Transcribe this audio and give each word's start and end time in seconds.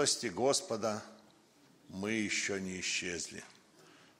Милости 0.00 0.28
Господа 0.28 1.02
мы 1.90 2.12
еще 2.12 2.58
не 2.58 2.80
исчезли. 2.80 3.44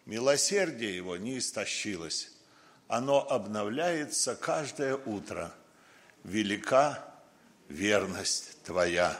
Милосердие 0.04 0.94
Его 0.94 1.16
не 1.16 1.38
истощилось. 1.38 2.32
Оно 2.86 3.26
обновляется 3.26 4.36
каждое 4.36 4.96
утро. 4.96 5.54
Велика 6.22 7.02
верность 7.71 8.62
Твоя. 8.62 9.18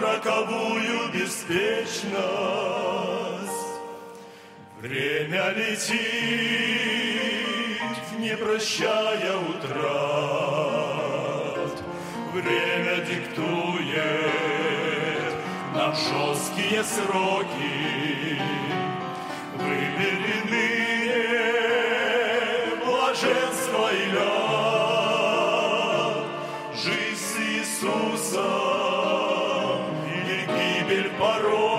роковую 0.00 1.08
беспечность. 1.12 2.10
Время 4.80 5.50
летит, 5.50 6.00
не 8.18 8.36
прощая 8.36 9.36
утрат. 9.36 9.80
Время 12.32 12.96
диктует 13.04 14.10
нам 15.74 15.94
жесткие 15.94 16.84
сроки. 16.84 18.38
Выбери 19.58 20.40
ныне 20.50 20.79
блаженство 23.20 23.92
и 23.92 24.06
ляд. 24.12 25.10
Жизнь 26.74 27.16
с 27.16 27.36
Иисусом 27.38 28.40
или 30.06 30.46
гибель 30.46 31.10
порока. 31.18 31.69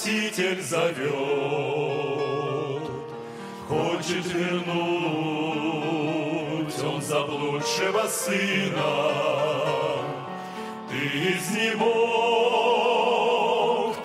Спаситель 0.00 0.62
зовет, 0.62 1.12
хочет 3.68 4.24
вернуть 4.32 4.72
он 6.82 7.02
заблудшего 7.02 8.06
сына. 8.08 9.12
Ты 10.88 10.96
изнемог, 11.34 11.92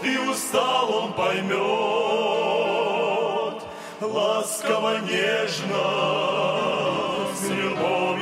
ты 0.01 0.19
устал, 0.19 0.94
он 0.94 1.13
поймет, 1.13 1.55
ласково, 4.01 5.00
нежно, 5.00 5.79
с 7.34 7.47
любовью 7.50 8.14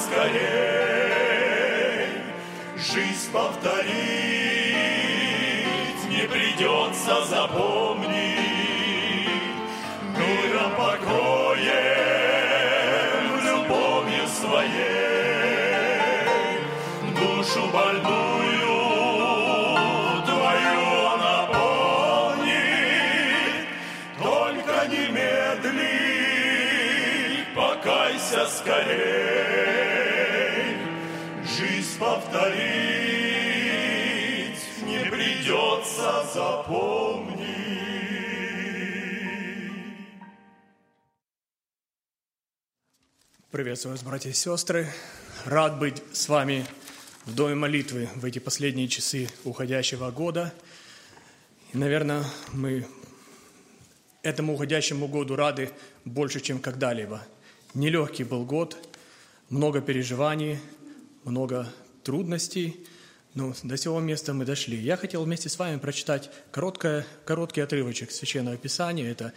скорей, 0.00 1.60
жизнь 2.76 3.30
повторить 3.32 3.80
не 6.08 6.26
придется, 6.26 7.24
запомни, 7.26 8.36
миром 10.16 10.72
покоем, 10.76 11.70
любовью 13.44 14.26
своей, 14.28 15.40
душу 17.14 17.62
больную 17.72 18.50
твою 20.24 20.80
он 21.04 21.18
наполнит, 21.20 22.54
только 24.22 24.74
не 24.88 25.04
медли, 25.08 25.94
покайся 27.54 28.42
скорей, 28.46 29.79
повторить 32.00 32.40
не 34.86 35.04
придется, 35.10 36.24
запомни. 36.32 37.36
Приветствую 43.50 43.92
вас, 43.92 44.02
братья 44.02 44.30
и 44.30 44.32
сестры. 44.32 44.88
Рад 45.44 45.78
быть 45.78 46.02
с 46.12 46.30
вами 46.30 46.64
в 47.26 47.34
Доме 47.34 47.54
молитвы 47.54 48.08
в 48.14 48.24
эти 48.24 48.38
последние 48.38 48.88
часы 48.88 49.28
уходящего 49.44 50.10
года. 50.10 50.54
И, 51.74 51.78
наверное, 51.78 52.24
мы 52.52 52.86
этому 54.22 54.54
уходящему 54.54 55.06
году 55.06 55.36
рады 55.36 55.70
больше, 56.06 56.40
чем 56.40 56.60
когда-либо. 56.60 57.20
Нелегкий 57.74 58.24
был 58.24 58.46
год, 58.46 58.78
много 59.50 59.82
переживаний, 59.82 60.58
много 61.24 61.70
трудностей, 62.02 62.86
но 63.34 63.54
до 63.62 63.76
сего 63.76 64.00
места 64.00 64.34
мы 64.34 64.44
дошли. 64.44 64.76
Я 64.76 64.96
хотел 64.96 65.24
вместе 65.24 65.48
с 65.48 65.58
вами 65.58 65.78
прочитать 65.78 66.30
короткое, 66.50 67.06
короткий 67.24 67.60
отрывочек 67.60 68.10
Священного 68.10 68.56
Писания. 68.56 69.10
Это 69.10 69.32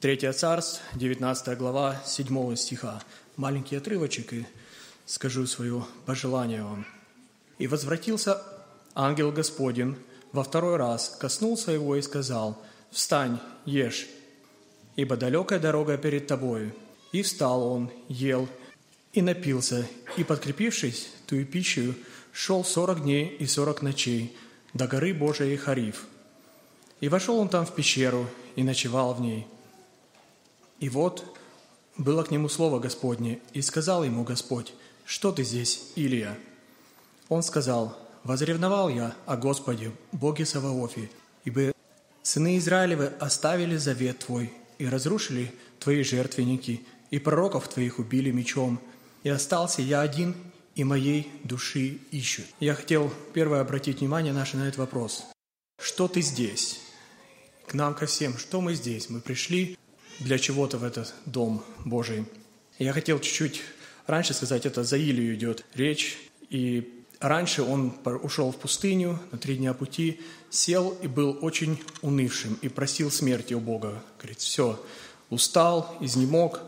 3 0.00 0.32
Царств, 0.32 0.80
19 0.94 1.58
глава, 1.58 2.00
7 2.06 2.56
стиха. 2.56 3.02
Маленький 3.36 3.76
отрывочек, 3.76 4.32
и 4.32 4.46
скажу 5.04 5.46
свое 5.46 5.84
пожелание 6.06 6.62
вам. 6.62 6.86
«И 7.58 7.66
возвратился 7.66 8.42
ангел 8.94 9.30
Господень 9.32 9.96
во 10.32 10.42
второй 10.42 10.76
раз 10.76 11.16
коснулся 11.18 11.72
его 11.72 11.96
и 11.96 12.02
сказал, 12.02 12.62
«Встань, 12.90 13.38
ешь, 13.64 14.06
ибо 14.96 15.16
далекая 15.16 15.58
дорога 15.58 15.96
перед 15.96 16.26
тобою». 16.26 16.74
И 17.12 17.22
встал 17.22 17.62
он, 17.62 17.90
ел 18.08 18.48
и 19.16 19.22
напился, 19.22 19.86
и, 20.18 20.24
подкрепившись 20.24 21.08
тую 21.26 21.46
пищу, 21.46 21.94
шел 22.32 22.62
сорок 22.62 23.02
дней 23.02 23.34
и 23.38 23.46
сорок 23.46 23.80
ночей 23.80 24.36
до 24.74 24.86
горы 24.86 25.14
Божией 25.14 25.56
Хариф. 25.56 26.04
И 27.00 27.08
вошел 27.08 27.38
он 27.38 27.48
там 27.48 27.64
в 27.64 27.74
пещеру 27.74 28.28
и 28.56 28.62
ночевал 28.62 29.14
в 29.14 29.22
ней. 29.22 29.46
И 30.80 30.90
вот 30.90 31.24
было 31.96 32.24
к 32.24 32.30
нему 32.30 32.50
слово 32.50 32.78
Господне, 32.78 33.40
и 33.54 33.62
сказал 33.62 34.04
ему 34.04 34.22
Господь, 34.22 34.74
«Что 35.06 35.32
ты 35.32 35.44
здесь, 35.44 35.92
Илия?» 35.94 36.36
Он 37.30 37.42
сказал, 37.42 37.98
«Возревновал 38.22 38.90
я 38.90 39.16
о 39.24 39.38
Господе, 39.38 39.92
Боге 40.12 40.44
Саваофе, 40.44 41.08
ибо 41.46 41.72
сыны 42.22 42.58
Израилевы 42.58 43.06
оставили 43.18 43.78
завет 43.78 44.18
Твой 44.18 44.52
и 44.76 44.86
разрушили 44.86 45.54
Твои 45.80 46.02
жертвенники, 46.02 46.82
и 47.10 47.18
пророков 47.18 47.66
Твоих 47.68 47.98
убили 47.98 48.30
мечом, 48.30 48.78
и 49.26 49.28
остался 49.28 49.82
я 49.82 50.02
один, 50.02 50.36
и 50.76 50.84
моей 50.84 51.28
души 51.42 51.98
ищут». 52.12 52.44
Я 52.60 52.76
хотел 52.76 53.12
первое 53.34 53.60
обратить 53.60 53.98
внимание 53.98 54.32
наше 54.32 54.56
на 54.56 54.68
этот 54.68 54.78
вопрос. 54.78 55.24
Что 55.82 56.06
ты 56.06 56.20
здесь? 56.20 56.78
К 57.66 57.74
нам, 57.74 57.96
ко 57.96 58.06
всем, 58.06 58.38
что 58.38 58.60
мы 58.60 58.74
здесь? 58.74 59.10
Мы 59.10 59.20
пришли 59.20 59.76
для 60.20 60.38
чего-то 60.38 60.78
в 60.78 60.84
этот 60.84 61.12
дом 61.24 61.64
Божий. 61.84 62.24
Я 62.78 62.92
хотел 62.92 63.18
чуть-чуть 63.18 63.62
раньше 64.06 64.32
сказать, 64.32 64.64
это 64.64 64.84
за 64.84 64.96
Илью 64.96 65.34
идет 65.34 65.64
речь. 65.74 66.18
И 66.48 67.04
раньше 67.18 67.64
он 67.64 67.96
ушел 68.22 68.52
в 68.52 68.56
пустыню 68.58 69.18
на 69.32 69.38
три 69.38 69.56
дня 69.56 69.74
пути, 69.74 70.20
сел 70.50 70.96
и 71.02 71.08
был 71.08 71.36
очень 71.42 71.82
унывшим 72.00 72.60
и 72.62 72.68
просил 72.68 73.10
смерти 73.10 73.54
у 73.54 73.60
Бога. 73.60 74.04
Говорит, 74.18 74.38
все, 74.38 74.80
устал, 75.30 75.96
изнемог. 76.00 76.60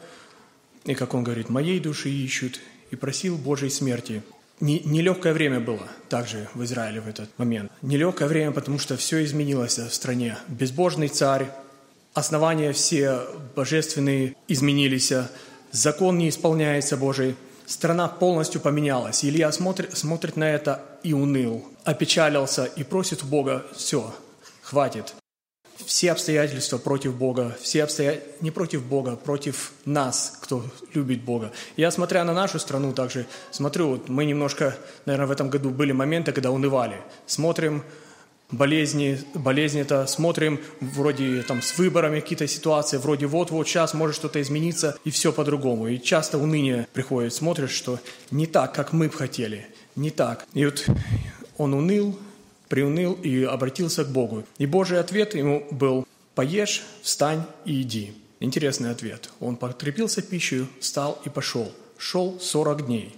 И, 0.89 0.95
как 0.95 1.13
он 1.13 1.23
говорит, 1.23 1.51
моей 1.51 1.81
души 1.81 2.09
ищут. 2.09 2.61
И 2.91 2.97
просил 2.97 3.37
Божьей 3.37 3.69
смерти. 3.69 4.23
Нелегкое 4.59 5.35
время 5.35 5.61
было 5.61 5.87
также 6.09 6.49
в 6.55 6.65
Израиле 6.65 7.03
в 7.03 7.09
этот 7.09 7.29
момент. 7.39 7.71
Нелегкое 7.83 8.27
время, 8.27 8.53
потому 8.53 8.79
что 8.79 8.97
все 8.97 9.23
изменилось 9.23 9.79
в 9.79 9.93
стране. 9.93 10.39
Безбожный 10.49 11.09
царь, 11.09 11.51
основания 12.15 12.73
все 12.73 13.21
божественные 13.55 14.35
изменились, 14.49 15.13
закон 15.71 16.17
не 16.17 16.31
исполняется 16.31 16.97
Божий, 16.97 17.37
страна 17.67 18.09
полностью 18.09 18.63
поменялась. 18.63 19.23
Илья 19.23 19.53
смотрит, 19.53 19.97
смотрит 19.97 20.37
на 20.37 20.51
это 20.51 20.83
и 21.03 21.13
уныл, 21.13 21.67
опечалился 21.85 22.65
и 22.65 22.83
просит 22.83 23.23
у 23.23 23.27
Бога, 23.27 23.67
все, 23.77 24.15
хватит. 24.63 25.15
Все 25.85 26.13
обстоятельства 26.13 26.79
против 26.79 27.15
Бога, 27.15 27.57
все 27.61 27.85
обстоятельства 27.85 28.33
не 28.41 28.51
против 28.51 28.83
Бога, 28.83 29.17
против 29.17 29.73
нас, 29.85 30.39
кто 30.43 30.65
любит 30.93 31.23
Бога. 31.23 31.53
Я, 31.77 31.91
смотря 31.91 32.25
на 32.25 32.35
нашу 32.35 32.59
страну 32.59 32.93
также, 32.93 33.27
смотрю, 33.51 33.89
вот 33.91 34.09
мы 34.09 34.25
немножко, 34.25 34.77
наверное, 35.07 35.29
в 35.29 35.31
этом 35.31 35.51
году 35.51 35.71
были 35.71 35.93
моменты, 35.93 36.33
когда 36.33 36.51
унывали. 36.51 36.97
Смотрим 37.27 37.85
болезни, 38.51 39.21
болезни 39.35 39.81
это 39.81 40.07
смотрим, 40.07 40.61
вроде 40.81 41.43
там 41.43 41.63
с 41.63 41.77
выборами 41.79 42.21
какие-то 42.21 42.47
ситуации, 42.47 42.97
вроде 42.97 43.27
вот-вот 43.27 43.67
сейчас 43.69 43.95
может 43.95 44.17
что-то 44.17 44.41
измениться, 44.41 44.97
и 45.05 45.11
все 45.11 45.33
по-другому. 45.33 45.89
И 45.89 46.01
часто 46.01 46.39
уныние 46.39 46.89
приходит, 46.93 47.35
смотришь, 47.35 47.73
что 47.73 48.01
не 48.31 48.47
так, 48.47 48.75
как 48.75 48.93
мы 48.93 49.09
бы 49.09 49.15
хотели, 49.15 49.67
не 49.97 50.11
так. 50.11 50.47
И 50.55 50.65
вот 50.65 50.87
он 51.57 51.75
уныл, 51.75 52.19
приуныл 52.69 53.15
и 53.15 53.45
обратился 53.45 54.05
к 54.05 54.09
Богу. 54.09 54.45
И 54.59 54.67
Божий 54.67 55.01
ответ 55.01 55.35
ему 55.35 55.67
был 55.71 56.07
«Поешь, 56.35 56.83
встань 57.03 57.45
и 57.65 57.83
иди». 57.83 58.15
Интересный 58.41 58.91
ответ. 58.91 59.31
Он 59.41 59.57
подкрепился 59.57 60.23
пищей, 60.23 60.67
встал 60.81 61.21
и 61.25 61.29
пошел. 61.29 61.73
Шел 61.97 62.39
40 62.41 62.87
дней. 62.87 63.17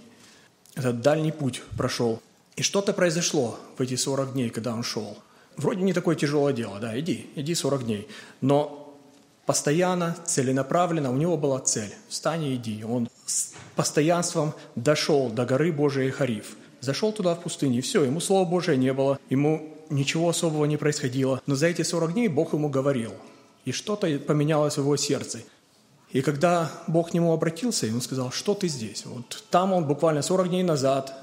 Этот 0.73 1.01
дальний 1.01 1.31
путь 1.31 1.61
прошел. 1.77 2.21
И 2.55 2.63
что-то 2.63 2.93
произошло 2.93 3.59
в 3.77 3.81
эти 3.81 3.95
40 3.95 4.33
дней, 4.33 4.49
когда 4.49 4.73
он 4.73 4.83
шел. 4.83 5.17
Вроде 5.57 5.83
не 5.83 5.93
такое 5.93 6.15
тяжелое 6.15 6.53
дело, 6.53 6.79
да, 6.79 6.99
иди, 6.99 7.29
иди 7.35 7.53
40 7.53 7.85
дней. 7.85 8.07
Но 8.39 8.97
постоянно, 9.45 10.15
целенаправленно, 10.25 11.11
у 11.11 11.15
него 11.15 11.37
была 11.37 11.59
цель. 11.59 11.93
Встань 12.09 12.43
и 12.43 12.55
иди. 12.55 12.83
Он 12.83 13.07
с 13.25 13.53
постоянством 13.75 14.53
дошел 14.75 15.29
до 15.29 15.45
горы 15.45 15.71
Божией 15.71 16.09
Хариф. 16.09 16.55
Зашел 16.81 17.13
туда 17.13 17.35
в 17.35 17.41
пустыне, 17.41 17.77
и 17.77 17.81
все, 17.81 18.03
ему 18.03 18.19
Слова 18.19 18.43
Божия 18.43 18.75
не 18.75 18.91
было, 18.91 19.19
ему 19.29 19.77
ничего 19.89 20.29
особого 20.29 20.65
не 20.65 20.77
происходило. 20.77 21.41
Но 21.45 21.55
за 21.55 21.67
эти 21.67 21.83
40 21.83 22.13
дней 22.13 22.27
Бог 22.27 22.53
ему 22.53 22.69
говорил. 22.69 23.13
И 23.65 23.71
что-то 23.71 24.07
поменялось 24.19 24.75
в 24.75 24.79
его 24.79 24.97
сердце. 24.97 25.39
И 26.09 26.21
когда 26.21 26.71
Бог 26.87 27.11
к 27.11 27.13
нему 27.13 27.31
обратился, 27.31 27.85
и 27.85 27.91
он 27.91 28.01
сказал, 28.01 28.31
что 28.31 28.53
ты 28.55 28.67
здесь? 28.67 29.05
Вот 29.05 29.43
там 29.49 29.71
он 29.71 29.85
буквально 29.85 30.21
40 30.21 30.49
дней 30.49 30.63
назад 30.63 31.13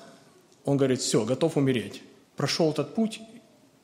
он 0.65 0.77
говорит, 0.77 1.01
все, 1.01 1.25
готов 1.25 1.57
умереть. 1.57 2.03
Прошел 2.37 2.71
этот 2.71 2.95
путь, 2.95 3.21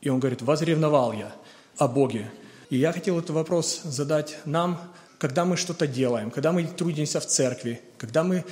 и 0.00 0.11
он 0.11 0.21
говорит, 0.21 0.43
возревновал 0.43 1.12
я 1.12 1.35
о 1.76 1.88
Боге. 1.88 2.31
И 2.71 2.76
я 2.76 2.93
хотел 2.93 3.19
этот 3.19 3.31
вопрос 3.31 3.82
задать 3.85 4.38
нам, 4.44 4.81
когда 5.19 5.44
мы 5.44 5.56
что-то 5.56 5.87
делаем, 5.87 6.31
когда 6.31 6.53
мы 6.53 6.65
трудимся 6.65 7.21
в 7.21 7.26
церкви, 7.26 7.81
когда 7.99 8.23
мы 8.23 8.44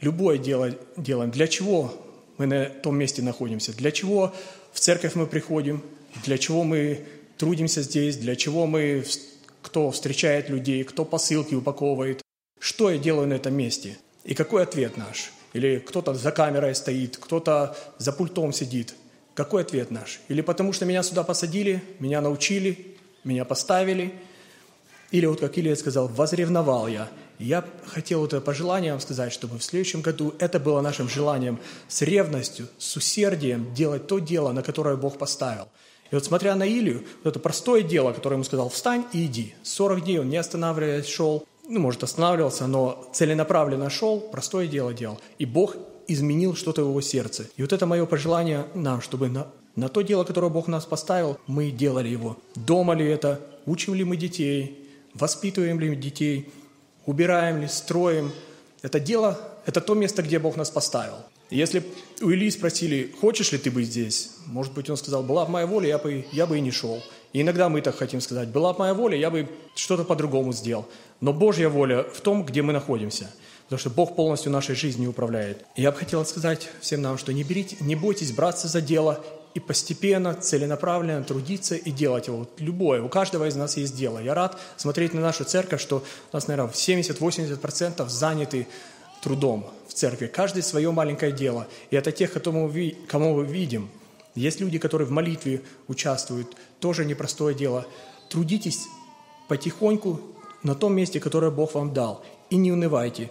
любое 0.00 0.38
дело 0.38 0.72
делаем, 0.96 1.30
для 1.30 1.46
чего 1.46 1.92
мы 2.38 2.46
на 2.46 2.66
том 2.66 2.96
месте 2.98 3.22
находимся, 3.22 3.72
для 3.72 3.90
чего 3.90 4.34
в 4.72 4.80
церковь 4.80 5.14
мы 5.14 5.26
приходим, 5.26 5.82
для 6.24 6.38
чего 6.38 6.64
мы 6.64 7.00
трудимся 7.38 7.82
здесь, 7.82 8.16
для 8.16 8.36
чего 8.36 8.66
мы, 8.66 9.04
кто 9.62 9.90
встречает 9.90 10.48
людей, 10.48 10.84
кто 10.84 11.04
посылки 11.04 11.54
упаковывает, 11.54 12.22
что 12.58 12.90
я 12.90 12.98
делаю 12.98 13.28
на 13.28 13.34
этом 13.34 13.54
месте 13.54 13.98
и 14.24 14.34
какой 14.34 14.62
ответ 14.62 14.96
наш– 14.96 15.32
или 15.56 15.78
кто-то 15.78 16.12
за 16.12 16.32
камерой 16.32 16.74
стоит, 16.74 17.16
кто-то 17.16 17.74
за 17.96 18.12
пультом 18.12 18.52
сидит. 18.52 18.94
Какой 19.32 19.62
ответ 19.62 19.90
наш? 19.90 20.20
Или 20.28 20.42
потому 20.42 20.74
что 20.74 20.84
меня 20.84 21.02
сюда 21.02 21.22
посадили, 21.22 21.82
меня 21.98 22.20
научили, 22.20 22.94
меня 23.24 23.46
поставили. 23.46 24.12
Или 25.12 25.24
вот 25.24 25.40
как 25.40 25.56
Илья 25.56 25.74
сказал, 25.74 26.08
возревновал 26.08 26.88
я. 26.88 27.08
Я 27.38 27.64
хотел 27.86 28.24
это 28.24 28.40
пожелание 28.40 28.92
вам 28.92 29.00
сказать, 29.00 29.32
чтобы 29.32 29.58
в 29.58 29.64
следующем 29.64 30.00
году 30.00 30.34
это 30.38 30.58
было 30.58 30.80
нашим 30.80 31.08
желанием 31.08 31.58
с 31.88 32.02
ревностью, 32.02 32.68
с 32.78 32.96
усердием 32.96 33.72
делать 33.74 34.06
то 34.06 34.18
дело, 34.18 34.52
на 34.52 34.62
которое 34.62 34.96
Бог 34.96 35.18
поставил. 35.18 35.68
И 36.10 36.14
вот 36.14 36.24
смотря 36.24 36.54
на 36.54 36.66
Илью, 36.66 37.04
вот 37.24 37.30
это 37.30 37.40
простое 37.40 37.82
дело, 37.82 38.12
которое 38.12 38.36
ему 38.36 38.44
сказал, 38.44 38.68
встань 38.68 39.04
и 39.12 39.26
иди. 39.26 39.54
40 39.62 40.04
дней 40.04 40.20
он 40.20 40.28
не 40.28 40.36
останавливаясь 40.36 41.06
шел, 41.06 41.46
ну, 41.68 41.80
может, 41.80 42.02
останавливался, 42.04 42.66
но 42.66 43.08
целенаправленно 43.12 43.90
шел, 43.90 44.20
простое 44.20 44.68
дело 44.68 44.94
делал. 44.94 45.20
И 45.38 45.46
Бог 45.46 45.76
изменил 46.06 46.54
что-то 46.54 46.84
в 46.84 46.90
его 46.90 47.00
сердце. 47.00 47.46
И 47.56 47.62
вот 47.62 47.72
это 47.72 47.86
мое 47.86 48.06
пожелание 48.06 48.66
нам, 48.74 49.00
чтобы 49.00 49.28
на, 49.28 49.48
на 49.74 49.88
то 49.88 50.02
дело, 50.02 50.22
которое 50.22 50.48
Бог 50.48 50.68
нас 50.68 50.86
поставил, 50.86 51.38
мы 51.48 51.70
делали 51.70 52.08
его. 52.08 52.36
Дома 52.54 52.94
ли 52.94 53.04
это, 53.04 53.40
учим 53.66 53.94
ли 53.94 54.04
мы 54.04 54.16
детей, 54.16 54.88
воспитываем 55.14 55.80
ли 55.80 55.96
детей, 55.96 56.48
убираем 57.06 57.60
ли, 57.60 57.68
строим. 57.68 58.32
Это 58.82 59.00
дело, 59.00 59.40
это 59.64 59.80
то 59.80 59.94
место, 59.94 60.22
где 60.22 60.38
Бог 60.38 60.56
нас 60.56 60.70
поставил. 60.70 61.16
если 61.48 61.82
у 62.20 62.30
Ильи 62.30 62.50
спросили, 62.50 63.14
хочешь 63.20 63.52
ли 63.52 63.58
ты 63.58 63.70
быть 63.70 63.86
здесь, 63.86 64.30
может 64.46 64.74
быть, 64.74 64.90
он 64.90 64.96
сказал, 64.96 65.22
была 65.22 65.44
бы 65.44 65.52
моя 65.52 65.66
воля, 65.66 65.88
я 65.88 65.98
бы, 65.98 66.26
я 66.32 66.46
бы 66.46 66.58
и 66.58 66.60
не 66.60 66.70
шел. 66.70 67.02
И 67.32 67.42
иногда 67.42 67.68
мы 67.68 67.80
так 67.80 67.96
хотим 67.96 68.20
сказать, 68.20 68.48
была 68.48 68.72
бы 68.72 68.80
моя 68.80 68.94
воля, 68.94 69.16
я 69.16 69.30
бы 69.30 69.48
что-то 69.74 70.04
по-другому 70.04 70.52
сделал. 70.52 70.86
Но 71.20 71.32
Божья 71.32 71.68
воля 71.68 72.02
в 72.02 72.20
том, 72.20 72.44
где 72.44 72.62
мы 72.62 72.72
находимся. 72.72 73.30
Потому 73.64 73.80
что 73.80 73.90
Бог 73.90 74.14
полностью 74.14 74.52
нашей 74.52 74.76
жизнью 74.76 75.10
управляет. 75.10 75.64
Я 75.74 75.90
бы 75.90 75.98
хотел 75.98 76.24
сказать 76.24 76.68
всем 76.80 77.02
нам, 77.02 77.18
что 77.18 77.32
не, 77.32 77.42
берите, 77.42 77.76
не 77.80 77.96
бойтесь 77.96 78.30
браться 78.30 78.68
за 78.68 78.80
дело 78.80 79.24
и 79.56 79.58
постепенно, 79.58 80.34
целенаправленно 80.34 81.24
трудиться 81.24 81.76
и 81.76 81.90
делать 81.90 82.26
его. 82.26 82.40
Вот 82.40 82.50
любое, 82.58 83.02
у 83.02 83.08
каждого 83.08 83.48
из 83.48 83.56
нас 83.56 83.78
есть 83.78 83.96
дело. 83.96 84.18
Я 84.18 84.34
рад 84.34 84.60
смотреть 84.76 85.14
на 85.14 85.22
нашу 85.22 85.44
церковь, 85.44 85.80
что 85.80 86.04
у 86.30 86.36
нас, 86.36 86.46
наверное, 86.46 86.70
70-80% 86.70 88.06
заняты 88.10 88.68
трудом 89.22 89.70
в 89.88 89.94
церкви. 89.94 90.26
Каждый 90.26 90.62
свое 90.62 90.90
маленькое 90.90 91.32
дело. 91.32 91.68
И 91.90 91.96
это 91.96 92.12
тех, 92.12 92.34
кому 92.34 92.70
кому 93.08 93.34
мы 93.34 93.46
видим. 93.46 93.88
Есть 94.34 94.60
люди, 94.60 94.78
которые 94.78 95.08
в 95.08 95.10
молитве 95.10 95.62
участвуют. 95.88 96.54
Тоже 96.78 97.06
непростое 97.06 97.54
дело. 97.54 97.86
Трудитесь 98.28 98.80
потихоньку, 99.48 100.20
на 100.62 100.74
том 100.74 100.94
месте, 100.94 101.18
которое 101.18 101.50
Бог 101.50 101.72
вам 101.72 101.94
дал. 101.94 102.22
И 102.50 102.56
не 102.56 102.72
унывайте. 102.72 103.30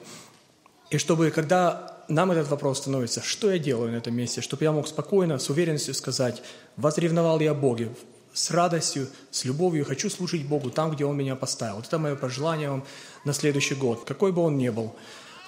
И 0.89 0.98
чтобы, 0.98 1.29
когда 1.29 1.95
нам 2.08 2.32
этот 2.32 2.50
вопрос 2.50 2.80
становится, 2.80 3.22
что 3.22 3.52
я 3.52 3.60
делаю 3.60 3.92
на 3.92 3.98
этом 3.98 4.16
месте, 4.16 4.42
чтобы 4.42 4.64
я 4.64 4.72
мог 4.72 4.88
спокойно, 4.88 5.40
с 5.40 5.50
уверенностью 5.50 5.94
сказать, 5.94 6.42
возревновал 6.78 7.40
я 7.40 7.54
Боге, 7.54 7.90
с 8.34 8.52
радостью, 8.52 9.08
с 9.32 9.46
любовью 9.46 9.86
хочу 9.86 10.10
служить 10.10 10.48
Богу 10.48 10.70
там, 10.70 10.92
где 10.92 11.06
Он 11.06 11.16
меня 11.16 11.36
поставил. 11.36 11.78
Вот 11.78 11.88
это 11.88 11.98
мое 11.98 12.16
пожелание 12.16 12.70
вам 12.70 12.84
на 13.24 13.34
следующий 13.34 13.76
год, 13.76 14.04
какой 14.06 14.32
бы 14.32 14.42
он 14.42 14.58
ни 14.58 14.70
был. 14.70 14.94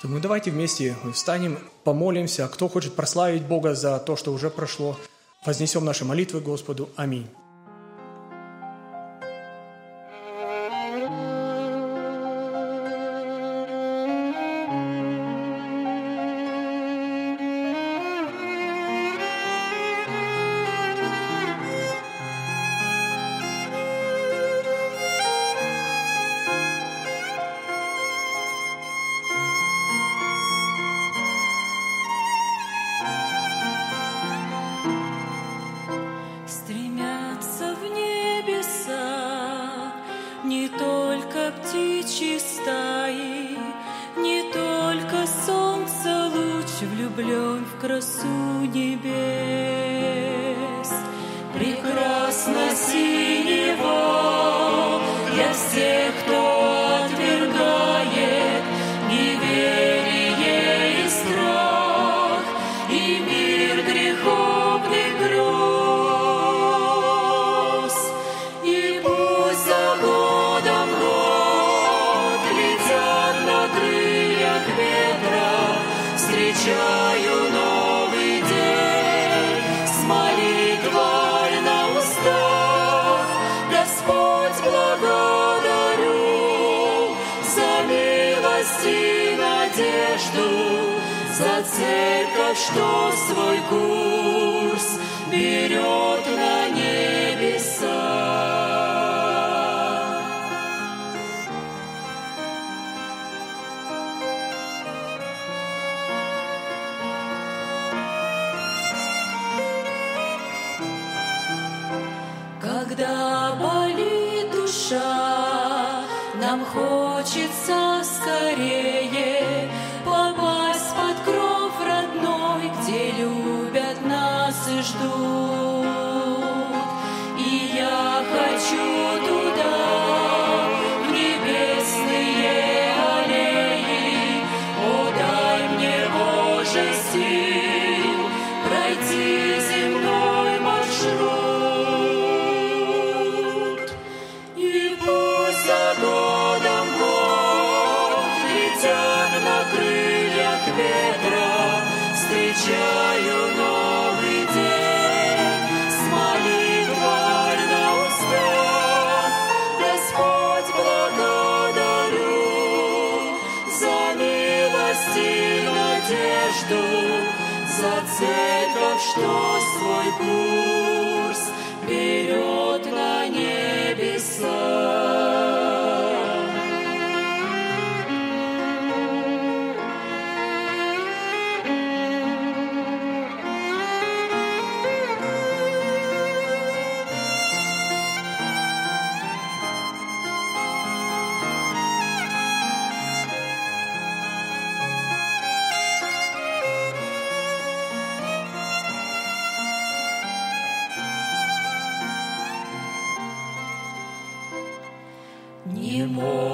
Думаю, 0.03 0.21
давайте 0.21 0.51
вместе 0.51 0.95
встанем, 1.13 1.59
помолимся. 1.83 2.45
А 2.45 2.47
кто 2.47 2.69
хочет 2.69 2.95
прославить 2.95 3.43
Бога 3.43 3.73
за 3.73 3.97
то, 3.99 4.15
что 4.15 4.31
уже 4.31 4.49
прошло, 4.49 4.97
вознесем 5.45 5.83
наши 5.85 6.05
молитвы 6.05 6.39
Господу. 6.39 6.89
Аминь. 6.95 7.27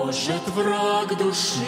Может 0.03 0.45
враг 0.49 1.17
души 1.17 1.63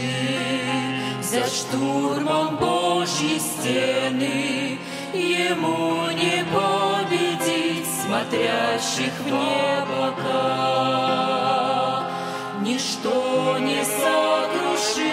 за 1.21 1.45
штурмом 1.45 2.57
Божьей 2.57 3.39
стены? 3.39 4.77
Ему 5.13 6.11
не 6.11 6.43
победить 6.51 7.87
смотрящих 7.87 9.13
в 9.21 9.27
небо 9.27 10.13
Ничто 12.59 13.57
не 13.59 13.81
сокрушит 13.85 15.05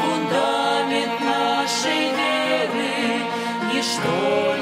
фундамент 0.00 1.20
нашей 1.20 2.08
веры 2.16 3.20
Ничто 3.74 4.55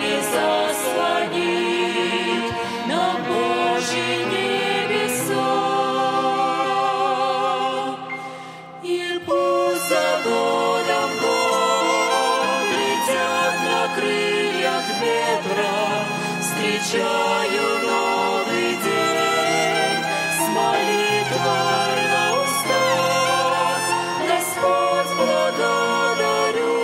встречаю 16.94 17.66
новый 17.82 18.70
день 18.76 20.00
с 20.38 20.48
молитвой 20.48 21.98
на 22.12 22.24
устах. 22.42 23.82
Господь 24.28 25.12
благодарю 25.16 26.78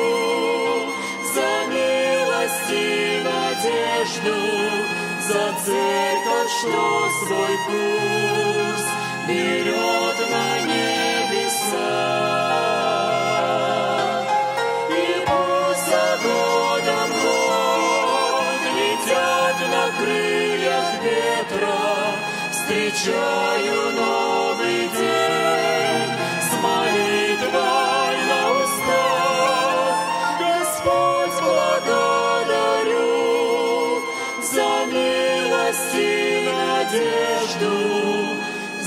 за 1.32 1.50
милость 1.70 2.70
и 2.72 3.22
за 5.28 5.44
церковь, 5.64 6.50
что 6.58 6.82
свой 7.24 7.54
курс 7.66 8.84
берет. 9.28 9.89
встречаю 22.70 23.90
новый 23.96 24.86
день 24.96 26.10
с 26.40 26.50
молитвой 26.62 28.16
на 28.30 28.42
устах. 28.62 29.96
Господь, 30.38 31.36
благодарю 31.42 33.10
за 34.40 34.70
милость 34.86 35.94
и 35.94 36.46
надежду, 36.46 37.74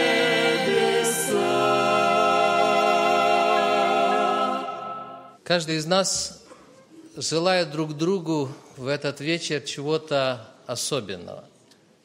Каждый 5.45 5.76
из 5.76 5.85
нас 5.85 6.42
желает 7.16 7.71
друг 7.71 7.97
другу 7.97 8.49
в 8.76 8.87
этот 8.87 9.21
вечер 9.21 9.61
чего-то 9.61 10.49
особенного. 10.66 11.45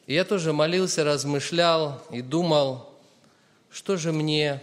И 0.06 0.14
я 0.14 0.24
тоже 0.24 0.52
молился, 0.52 1.04
размышлял 1.04 2.02
и 2.10 2.22
думал, 2.22 2.90
что 3.70 3.96
же 3.96 4.12
мне 4.12 4.62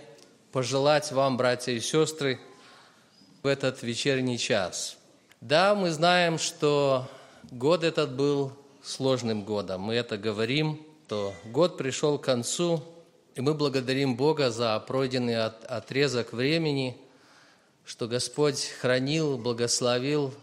пожелать 0.51 1.11
вам, 1.11 1.37
братья 1.37 1.71
и 1.71 1.79
сестры, 1.79 2.39
в 3.43 3.47
этот 3.47 3.83
вечерний 3.83 4.39
час. 4.39 4.97
Да, 5.41 5.75
мы 5.75 5.91
знаем, 5.91 6.39
что 6.39 7.07
год 7.51 7.83
этот 7.83 8.15
был 8.15 8.53
сложным 8.83 9.43
годом. 9.43 9.81
Мы 9.81 9.95
это 9.95 10.17
говорим, 10.17 10.81
то 11.07 11.33
год 11.45 11.77
пришел 11.77 12.17
к 12.17 12.23
концу, 12.23 12.83
и 13.35 13.41
мы 13.41 13.53
благодарим 13.53 14.15
Бога 14.15 14.49
за 14.49 14.79
пройденный 14.79 15.43
отрезок 15.43 16.33
времени, 16.33 16.97
что 17.85 18.07
Господь 18.07 18.71
хранил, 18.81 19.37
благословил 19.37 20.33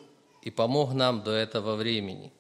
и 0.42 0.50
помог 0.50 0.94
нам 0.94 1.22
до 1.22 1.32
этого 1.32 1.74
времени. 1.74 2.32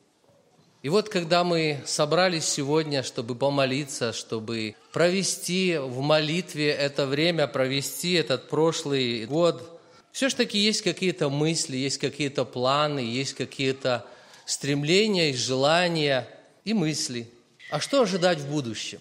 И 0.82 0.88
вот 0.88 1.08
когда 1.08 1.44
мы 1.44 1.80
собрались 1.84 2.44
сегодня, 2.44 3.02
чтобы 3.02 3.36
помолиться, 3.36 4.12
чтобы 4.12 4.74
провести 4.92 5.76
в 5.78 6.00
молитве 6.00 6.70
это 6.70 7.06
время, 7.06 7.46
провести 7.46 8.14
этот 8.14 8.48
прошлый 8.48 9.24
год, 9.26 9.80
все-таки 10.10 10.58
есть 10.58 10.82
какие-то 10.82 11.28
мысли, 11.30 11.76
есть 11.76 11.98
какие-то 11.98 12.44
планы, 12.44 12.98
есть 12.98 13.34
какие-то 13.34 14.04
стремления 14.44 15.30
и 15.30 15.36
желания 15.36 16.28
и 16.64 16.74
мысли. 16.74 17.30
А 17.70 17.80
что 17.80 18.02
ожидать 18.02 18.38
в 18.38 18.50
будущем? 18.50 19.00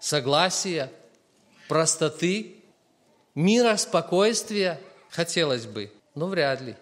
Согласия, 0.00 0.90
простоты, 1.68 2.56
мира, 3.34 3.76
спокойствия? 3.76 4.80
Хотелось 5.18 5.66
бы, 5.66 5.90
но 6.14 6.28
вряд 6.28 6.60
ли. 6.60 6.76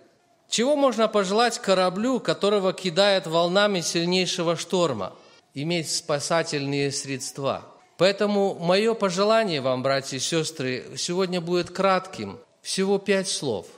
Чего 0.51 0.77
можно 0.77 1.09
пожелать 1.09 1.59
кораблю, 1.59 2.21
которого 2.21 2.75
кидает 2.75 3.27
волнами 3.27 3.81
сильнейшего 3.81 4.57
шторма? 4.57 5.15
Иметь 5.55 5.91
спасательные 5.91 6.93
средства. 6.93 7.63
Поэтому 7.97 8.55
мое 8.57 8.93
пожелание 8.93 9.63
вам, 9.63 9.83
братья 9.83 10.19
и 10.19 10.21
сестры, 10.21 10.85
сегодня 10.99 11.41
будет 11.41 11.71
кратким, 11.71 12.39
всего 12.61 12.99
пять 12.99 13.29
слов. 13.29 13.69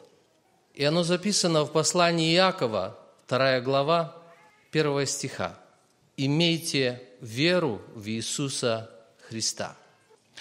И 0.75 0.83
оно 0.83 1.05
записано 1.05 1.63
в 1.63 1.71
послании 1.71 2.35
Иакова, 2.35 2.99
вторая 3.27 3.61
глава, 3.61 4.17
первого 4.73 5.07
стиха. 5.07 5.55
«Имейте 6.17 7.01
веру 7.21 7.81
в 7.95 8.09
Иисуса 8.09 8.91
Христа». 9.29 9.77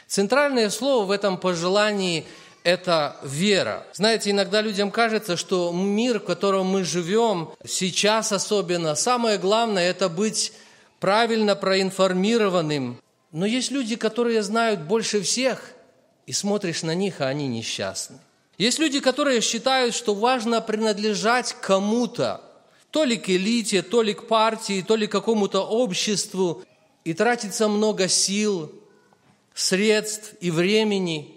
Центральное 0.08 0.72
слово 0.72 1.06
в 1.06 1.12
этом 1.12 1.38
пожелании– 1.38 2.26
это 2.68 3.16
вера. 3.24 3.88
Знаете, 3.94 4.32
иногда 4.32 4.60
людям 4.60 4.92
кажется, 4.92 5.38
что 5.38 5.72
мир, 5.72 6.20
в 6.20 6.26
котором 6.26 6.66
мы 6.66 6.84
живем, 6.84 7.52
сейчас 7.66 8.34
особенно, 8.34 8.94
самое 8.96 9.38
главное– 9.38 9.90
это 9.90 10.10
быть 10.10 10.52
правильно 11.00 11.56
проинформированным. 11.56 13.00
Но 13.32 13.46
есть 13.46 13.72
люди, 13.72 13.96
которые 13.96 14.44
знают 14.44 14.82
больше 14.82 15.22
всех, 15.22 15.72
и 16.26 16.34
смотришь 16.34 16.84
на 16.84 16.94
них, 16.94 17.22
а 17.22 17.28
они 17.28 17.48
несчастны. 17.48 18.18
Есть 18.58 18.80
люди, 18.80 19.00
которые 19.00 19.40
считают, 19.40 19.96
что 19.96 20.14
важно 20.14 20.60
принадлежать 20.60 21.56
кому-то, 21.62 22.42
то 22.92 23.06
ли 23.06 23.16
к 23.16 23.30
элите, 23.30 23.82
то 23.82 24.02
ли 24.02 24.14
к 24.14 24.28
партии, 24.28 24.84
то 24.86 24.98
ли 24.98 25.08
к 25.08 25.12
какому-то 25.14 25.62
обществу, 25.62 26.66
и 27.06 27.14
тратится 27.14 27.70
много 27.70 28.10
сил, 28.10 28.74
средств 29.54 30.34
и 30.42 30.52
времени. 30.52 31.37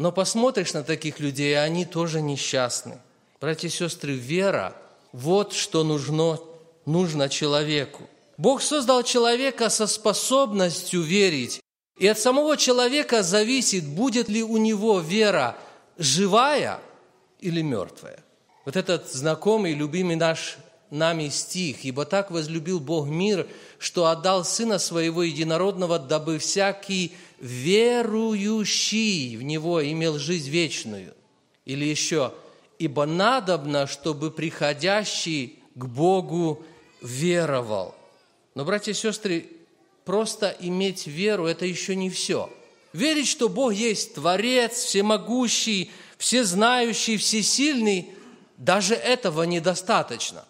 Но 0.00 0.12
посмотришь 0.12 0.72
на 0.72 0.82
таких 0.82 1.20
людей, 1.20 1.50
и 1.50 1.56
они 1.56 1.84
тоже 1.84 2.22
несчастны. 2.22 2.96
Братья 3.38 3.68
и 3.68 3.70
сестры, 3.70 4.14
вера– 4.14 4.74
вот 5.12 5.52
что 5.52 5.84
нужно, 5.84 6.38
нужно 6.86 7.28
человеку. 7.28 8.08
Бог 8.38 8.62
создал 8.62 9.02
человека 9.02 9.68
со 9.68 9.86
способностью 9.86 11.02
верить, 11.02 11.60
и 11.98 12.06
от 12.06 12.18
самого 12.18 12.56
человека 12.56 13.22
зависит, 13.22 13.84
будет 13.84 14.30
ли 14.30 14.42
у 14.42 14.56
него 14.56 15.00
вера 15.00 15.58
живая 15.98 16.80
или 17.38 17.60
мертвая. 17.60 18.24
Вот 18.64 18.76
этот 18.76 19.12
знакомый, 19.12 19.74
любимый 19.74 20.16
наш 20.16 20.56
нами 20.88 21.28
стих, 21.28 21.84
«Ибо 21.84 22.06
так 22.06 22.30
возлюбил 22.30 22.80
Бог 22.80 23.06
мир, 23.06 23.46
что 23.78 24.06
отдал 24.06 24.46
Сына 24.46 24.78
Своего 24.78 25.22
Единородного, 25.22 25.98
дабы 25.98 26.38
всякий 26.38 27.14
верующий 27.40 29.36
в 29.36 29.42
Него 29.42 29.84
имел 29.84 30.18
жизнь 30.18 30.48
вечную». 30.50 31.14
Или 31.64 31.84
еще, 31.84 32.32
«Ибо 32.78 33.06
надобно, 33.06 33.86
чтобы 33.86 34.30
приходящий 34.30 35.58
к 35.74 35.84
Богу 35.84 36.64
веровал». 37.02 37.94
Но, 38.54 38.64
братья 38.64 38.92
и 38.92 38.94
сестры, 38.94 39.48
просто 40.04 40.56
иметь 40.60 41.06
веру– 41.06 41.46
это 41.46 41.66
еще 41.66 41.96
не 41.96 42.10
все. 42.10 42.50
Верить, 42.92 43.28
что 43.28 43.48
Бог 43.48 43.72
есть 43.72 44.14
Творец, 44.14 44.72
всемогущий, 44.72 45.90
всезнающий, 46.18 47.16
всесильный– 47.16 48.10
даже 48.60 48.94
этого 48.94 49.44
недостаточно. 49.44 50.44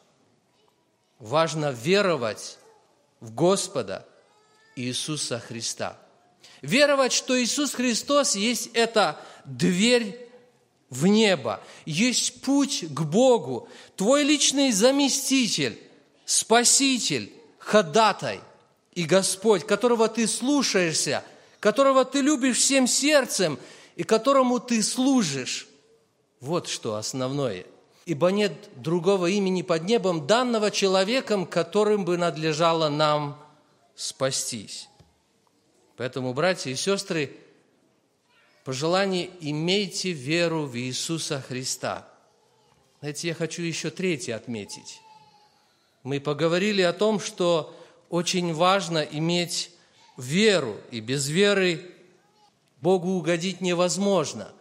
Важно 1.21 1.71
веровать 1.71 2.59
в 3.21 3.33
Господа 3.33 4.05
Иисуса 4.75 5.39
Христа. 5.39 5.97
Веровать, 6.63 7.13
что 7.13 7.41
Иисус 7.41 7.73
Христос 7.73 8.37
есть 8.37 8.71
эта 8.75 9.21
дверь 9.45 10.29
в 10.91 11.07
небо, 11.07 11.61
есть 11.87 12.43
путь 12.43 12.85
к 12.89 13.01
Богу, 13.03 13.69
твой 13.97 14.25
личный 14.25 14.73
заместитель, 14.73 15.79
спаситель, 16.25 17.33
ходатай 17.59 18.41
и 18.95 19.05
Господь, 19.05 19.67
которого 19.67 20.09
ты 20.09 20.27
слушаешься, 20.27 21.25
которого 21.61 22.05
ты 22.05 22.21
любишь 22.21 22.59
всем 22.59 22.87
сердцем 22.87 23.59
и 23.97 24.03
которому 24.03 24.59
ты 24.61 24.83
служишь. 24.83 25.69
Вот 26.41 26.69
что 26.69 26.97
основное– 26.97 27.65
ибо 28.11 28.33
нет 28.33 28.53
другого 28.75 29.27
имени 29.27 29.63
под 29.63 29.85
небом, 29.85 30.27
данного 30.27 30.73
человеком, 30.73 31.47
которым 31.47 32.05
бы 32.05 32.17
надлежало 32.17 32.89
нам 32.89 33.39
спастись. 33.95 34.89
Поэтому, 36.01 36.33
братья 36.33 36.71
и 36.71 36.77
сестры, 36.77 37.31
пожелание 38.65 39.29
имейте 39.41 40.13
веру 40.13 40.65
в 40.65 40.75
Иисуса 40.75 41.45
Христа. 41.47 42.09
Знаете, 43.01 43.29
я 43.29 43.35
хочу 43.35 43.61
еще 43.61 43.91
третье 43.91 44.35
отметить. 44.35 45.03
Мы 46.03 46.19
поговорили 46.19 46.81
о 46.81 46.95
том, 46.95 47.21
что 47.21 47.77
очень 48.09 48.55
важно 48.55 49.01
иметь 49.01 49.73
веру, 50.17 50.81
и 50.91 51.01
без 51.01 51.29
веры 51.29 51.93
Богу 52.81 53.11
угодить 53.11 53.61
невозможно. 53.61 54.55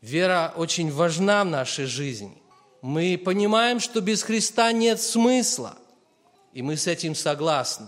Вера 0.00 0.52
очень 0.56 0.90
важна 0.90 1.44
в 1.44 1.46
нашей 1.46 1.84
жизни. 1.84 2.42
Мы 2.82 3.16
понимаем, 3.24 3.78
что 3.78 4.00
без 4.00 4.24
Христа 4.24 4.72
нет 4.72 5.00
смысла, 5.00 5.78
и 6.52 6.60
мы 6.60 6.76
с 6.76 6.88
этим 6.88 7.14
согласны. 7.14 7.86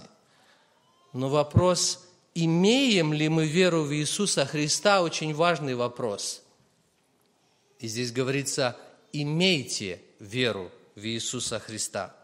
Но 1.12 1.28
вопрос, 1.28 2.08
имеем 2.34 3.12
ли 3.12 3.28
мы 3.28 3.46
веру 3.46 3.82
в 3.82 3.94
Иисуса 3.94 4.46
Христа, 4.46 5.02
очень 5.02 5.34
важный 5.34 5.74
вопрос. 5.74 6.42
И 7.78 7.88
здесь 7.88 8.12
говорится, 8.12 8.76
имейте 9.12 10.00
веру 10.18 10.70
в 10.94 11.04
Иисуса 11.04 11.58
Христа. 11.58 12.14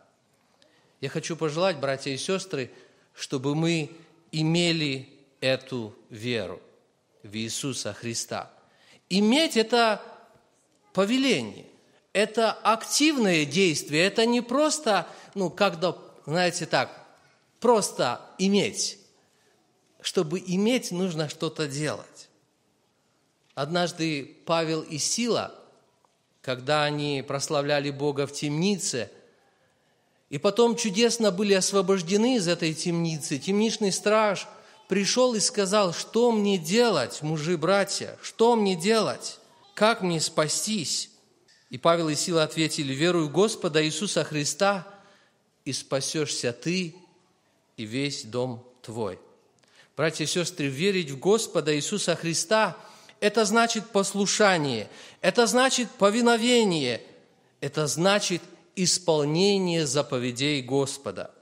Я 1.00 1.08
хочу 1.08 1.36
пожелать, 1.36 1.78
братья 1.78 2.10
и 2.10 2.16
сестры, 2.16 2.70
чтобы 3.14 3.54
мы 3.54 3.90
имели 4.32 5.08
эту 5.40 5.94
веру 6.10 6.60
в 7.22 7.34
Иисуса 7.34 7.92
Христа. 7.92 8.50
Иметь– 9.08 9.56
это 9.56 10.02
повеление– 10.92 11.66
это 12.18 12.50
активное 12.50 13.44
действие, 13.44 14.06
это 14.06 14.26
не 14.26 14.40
просто, 14.40 15.06
ну, 15.36 15.50
когда, 15.50 15.96
знаете 16.26 16.66
так, 16.66 16.90
просто 17.60 18.20
иметь. 18.38 18.97
Чтобы 20.00 20.42
иметь, 20.44 20.90
нужно 20.90 21.28
что-то 21.28 21.66
делать. 21.66 22.28
Однажды 23.54 24.36
Павел 24.46 24.82
и 24.82 24.98
Сила, 24.98 25.54
когда 26.42 26.84
они 26.84 27.24
прославляли 27.26 27.90
Бога 27.90 28.26
в 28.26 28.32
темнице, 28.32 29.10
и 30.30 30.38
потом 30.38 30.76
чудесно 30.76 31.32
были 31.32 31.54
освобождены 31.54 32.36
из 32.36 32.48
этой 32.48 32.74
темницы, 32.74 33.38
темничный 33.38 33.92
страж 33.92 34.46
пришел 34.88 35.34
и 35.34 35.40
сказал, 35.40 35.92
что 35.92 36.30
мне 36.32 36.58
делать, 36.58 37.22
мужи, 37.22 37.56
братья, 37.56 38.16
что 38.22 38.56
мне 38.56 38.76
делать, 38.76 39.38
как 39.74 40.02
мне 40.02 40.20
спастись? 40.20 41.10
И 41.70 41.78
Павел 41.78 42.08
и 42.08 42.14
Сила 42.14 42.44
ответили, 42.44 42.94
веруй 42.94 43.24
в 43.24 43.32
Господа 43.32 43.84
Иисуса 43.84 44.24
Христа, 44.24 44.86
и 45.64 45.72
спасешься 45.72 46.52
ты 46.52 46.94
и 47.76 47.84
весь 47.84 48.24
дом 48.24 48.66
твой. 48.82 49.18
Братья 49.98 50.22
и 50.22 50.28
сестры, 50.28 50.68
верить 50.68 51.10
в 51.10 51.18
Господа 51.18 51.74
Иисуса 51.74 52.14
Христа–– 52.14 52.76
это 53.20 53.44
значит 53.44 53.88
послушание, 53.88 54.88
это 55.20 55.44
значит 55.48 55.90
повиновение, 55.90 57.02
это 57.60 57.88
значит 57.88 58.40
исполнение 58.76 59.88
заповедей 59.88 60.62
Господа. 60.62 61.32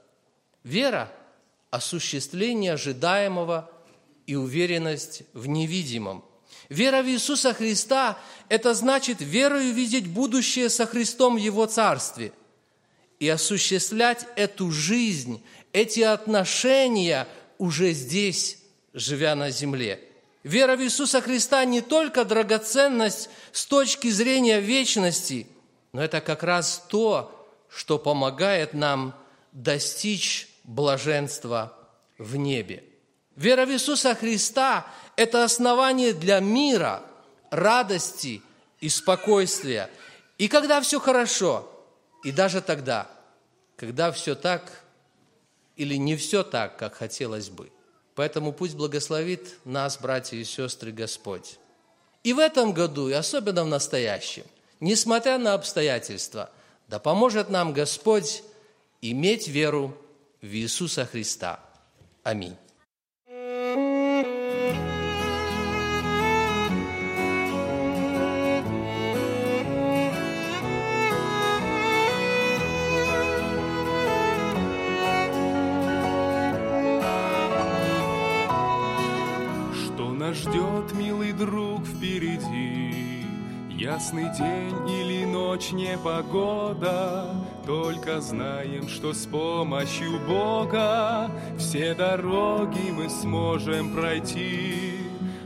Вера– 0.63 1.13
осуществление 1.69 2.73
ожидаемого 2.73 3.69
и 4.25 4.35
уверенность 4.35 5.21
в 5.33 5.47
невидимом. 5.47 6.25
Вера 6.67 7.03
в 7.03 7.07
Иисуса 7.07 7.53
Христа– 7.53 8.17
это 8.49 8.73
значит 8.73 9.17
верою 9.19 9.71
видеть 9.71 10.07
будущее 10.07 10.71
со 10.71 10.87
Христом 10.87 11.35
в 11.35 11.37
Его 11.37 11.67
Царстве 11.67 12.33
и 13.19 13.29
осуществлять 13.29 14.25
эту 14.35 14.71
жизнь, 14.71 15.43
эти 15.73 15.99
отношения 15.99 17.27
уже 17.57 17.91
здесь, 17.91 18.59
живя 18.93 19.35
на 19.35 19.51
земле. 19.51 20.01
Вера 20.43 20.75
в 20.75 20.81
Иисуса 20.81 21.21
Христа 21.21 21.65
не 21.65 21.81
только 21.81 22.23
драгоценность 22.23 23.29
с 23.51 23.65
точки 23.65 24.09
зрения 24.09 24.59
вечности, 24.59 25.47
но 25.91 26.03
это 26.03 26.21
как 26.21 26.43
раз 26.43 26.85
то, 26.87 27.47
что 27.69 27.99
помогает 27.99 28.73
нам 28.73 29.13
достичь 29.51 30.47
блаженства 30.63 31.77
в 32.17 32.35
небе. 32.35 32.83
Вера 33.35 33.65
в 33.65 33.71
Иисуса 33.71 34.15
Христа– 34.15 34.87
это 35.15 35.43
основание 35.43 36.13
для 36.13 36.39
мира, 36.39 37.03
радости 37.49 38.41
и 38.79 38.89
спокойствия. 38.89 39.89
И 40.37 40.47
когда 40.47 40.81
все 40.81 40.99
хорошо, 40.99 41.69
и 42.23 42.31
даже 42.31 42.61
тогда, 42.61 43.09
когда 43.75 44.11
все 44.11 44.35
так 44.35 44.83
или 45.77 45.95
не 45.95 46.15
все 46.15 46.43
так, 46.43 46.77
как 46.77 46.95
хотелось 46.95 47.49
бы. 47.49 47.71
Поэтому 48.15 48.51
пусть 48.51 48.75
благословит 48.75 49.55
нас, 49.63 49.97
братья 49.97 50.37
и 50.37 50.43
сестры, 50.43 50.91
Господь. 50.91 51.59
И 52.23 52.33
в 52.33 52.39
этом 52.39 52.73
году, 52.73 53.07
и 53.09 53.13
особенно 53.13 53.63
в 53.63 53.67
настоящем, 53.67 54.43
несмотря 54.79 55.37
на 55.37 55.53
обстоятельства, 55.53 56.49
да 56.87 56.99
поможет 56.99 57.49
нам 57.49 57.73
Господь 57.73 58.43
иметь 59.01 59.47
веру 59.47 59.95
в 60.41 60.47
Иисуса 60.47 61.05
Христа. 61.05 61.59
Аминь. 62.23 62.55
Друг, 81.37 81.85
впереди? 81.85 83.25
Ясный 83.69 84.29
день 84.35 84.89
или 84.89 85.25
ночь 85.25 85.71
непогода, 85.71 87.29
Только 87.65 88.21
знаем, 88.21 88.89
что 88.89 89.13
с 89.13 89.27
помощью 89.27 90.19
Бога 90.27 91.29
Все 91.59 91.93
дороги 91.93 92.89
мы 92.91 93.07
сможем 93.09 93.93
пройти. 93.93 94.95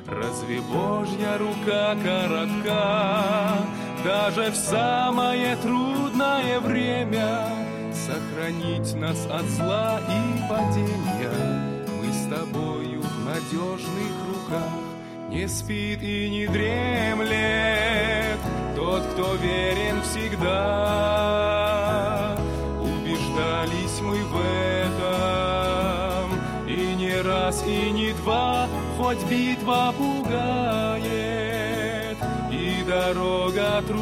Разве 0.07 0.61
Божья 0.61 1.37
рука 1.37 1.95
коротка, 2.01 3.57
Даже 4.05 4.51
в 4.51 4.55
самое 4.55 5.57
трудное 5.57 6.59
время 6.61 7.47
Сохранить 7.93 8.95
нас 8.95 9.27
от 9.29 9.45
зла 9.45 9.99
и 9.99 10.49
падения 10.49 11.83
Мы 12.01 12.13
с 12.13 12.27
тобою 12.29 13.01
в 13.01 13.25
надежных 13.25 14.11
руках 14.29 14.90
не 15.31 15.47
спит 15.47 16.03
и 16.03 16.29
не 16.29 16.45
дремлет. 16.47 18.37
Тот, 18.75 19.03
кто 19.13 19.35
верен 19.35 20.01
всегда 20.01 20.37
Убеждались 22.81 24.01
мы 24.01 24.23
в 24.25 24.35
этом. 24.85 26.31
И 26.67 26.95
не 26.95 27.21
раз, 27.21 27.63
и 27.65 27.91
не 27.91 28.11
два 28.13 28.67
Хоть 28.97 29.23
битва 29.29 29.93
пугает. 29.97 31.07
И 32.51 32.83
дорога 32.85 33.81
трудна 33.87 34.00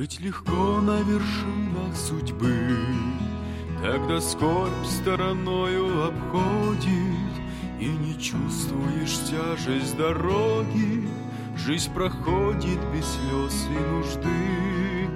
Жить 0.00 0.20
легко 0.20 0.80
на 0.80 1.02
вершинах 1.02 1.94
судьбы, 1.94 2.74
Когда 3.82 4.18
скорбь 4.18 4.86
стороною 4.86 6.06
обходит, 6.06 7.34
И 7.78 7.84
не 7.84 8.14
чувствуешь 8.14 9.18
тяжесть 9.28 9.98
дороги, 9.98 11.06
Жизнь 11.54 11.92
проходит 11.92 12.80
без 12.94 13.04
слез 13.04 13.66
и 13.68 13.78
нужды. 13.90 15.10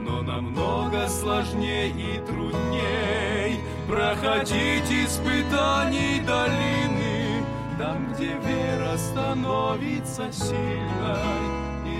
Но 0.00 0.20
намного 0.20 1.08
сложнее 1.08 1.88
и 1.88 2.18
трудней 2.26 3.58
Проходить 3.88 4.92
испытаний 4.92 6.20
долины, 6.20 7.42
Там, 7.78 8.12
где 8.12 8.36
вера 8.46 8.98
становится 8.98 10.30
сильной, 10.30 11.55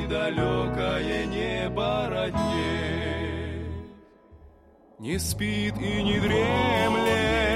далекое 0.06 1.26
небо 1.26 2.08
роднее. 2.08 3.64
Не 4.98 5.18
спит 5.18 5.74
и 5.78 6.02
не 6.02 6.18
дремлет 6.20 7.46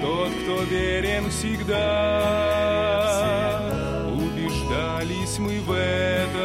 тот, 0.00 0.30
кто 0.30 0.62
верен 0.64 1.30
всегда. 1.30 1.80
Убеждались 4.14 5.38
мы 5.38 5.60
в 5.60 5.72
этом, 5.72 6.40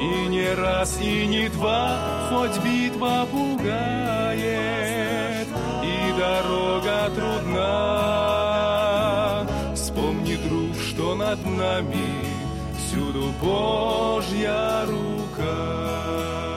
и 0.00 0.28
не 0.28 0.52
раз, 0.54 1.00
и 1.00 1.26
не 1.26 1.48
два, 1.48 2.28
хоть 2.30 2.58
битва 2.64 3.26
пугает, 3.30 4.38
и 5.84 6.12
дорога 6.18 7.10
трудна. 7.14 8.16
Вспомни, 9.74 10.36
друг, 10.36 10.76
что 10.76 11.14
над 11.14 11.44
нами 11.46 12.39
всюду 12.90 13.32
Божья 13.40 14.84
рука. 14.84 16.49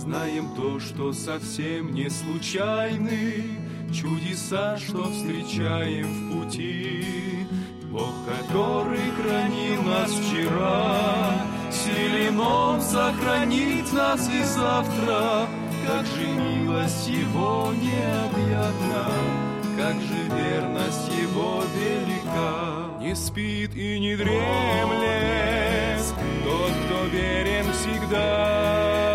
Знаем 0.00 0.48
то, 0.56 0.80
что 0.80 1.12
совсем 1.12 1.92
не 1.92 2.08
случайны, 2.08 3.44
Чудеса, 3.92 4.78
что 4.78 5.10
встречаем 5.10 6.06
в 6.06 6.40
пути. 6.40 7.04
Бог, 7.90 8.14
который 8.24 9.10
хранил 9.20 9.82
нас 9.82 10.10
вчера, 10.10 11.32
Силен 11.70 12.40
Он 12.40 12.80
сохранить 12.80 13.92
нас 13.92 14.26
и 14.30 14.42
завтра. 14.42 15.46
Как 15.86 16.06
же 16.06 16.26
милость 16.28 17.06
Его 17.06 17.70
необъятна, 17.74 19.12
Как 19.76 19.96
же 20.00 20.22
верность 20.34 21.08
Его 21.08 21.62
велика. 21.76 22.98
Не 23.00 23.14
спит 23.14 23.76
и 23.76 24.00
не 24.00 24.16
дремлет 24.16 26.00
Тот, 26.42 26.72
кто 26.86 27.04
верен 27.12 27.66
всегда. 27.74 29.09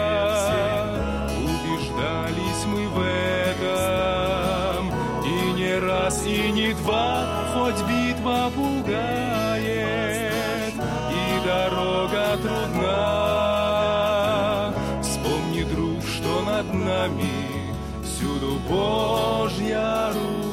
Два, 6.74 7.46
Хоть 7.54 7.82
битва 7.88 8.52
пугает, 8.56 9.94
И 11.12 11.40
дорога 11.46 12.38
трудна. 12.42 13.86
Вспомни, 15.02 15.64
друг, 15.64 16.04
что 16.04 16.42
над 16.42 16.74
нами 16.74 17.32
Всюду 18.04 18.60
Божья 18.70 20.12
рука. 20.14 20.46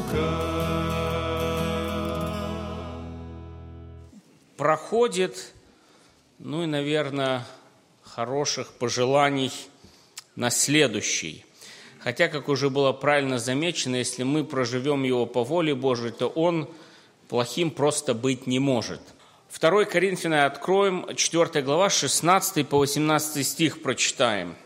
проходит, 4.63 5.53
ну 6.39 6.63
и, 6.63 6.67
наверное, 6.67 7.45
хороших 8.03 8.73
пожеланий 8.75 9.51
на 10.37 10.51
следующий. 10.51 11.45
Хотя, 12.05 12.29
как 12.29 12.49
уже 12.49 12.69
было 12.69 12.93
правильно 12.93 13.39
замечено, 13.39 13.97
если 13.97 14.25
мы 14.25 14.45
проживем 14.45 15.05
его 15.05 15.25
по 15.25 15.45
воле 15.45 15.75
Божией, 15.75 16.11
то 16.13 16.27
он 16.27 16.69
плохим 17.29 17.71
просто 17.71 18.13
быть 18.13 18.47
не 18.47 18.59
может. 18.59 19.01
2 19.59 19.85
Коринфяна 19.85 20.47
откроем, 20.47 21.07
4 21.15 21.63
глава, 21.63 21.91
16 21.91 22.67
по 22.67 22.79
18 22.79 23.47
стих 23.47 23.83
прочитаем. 23.83 24.57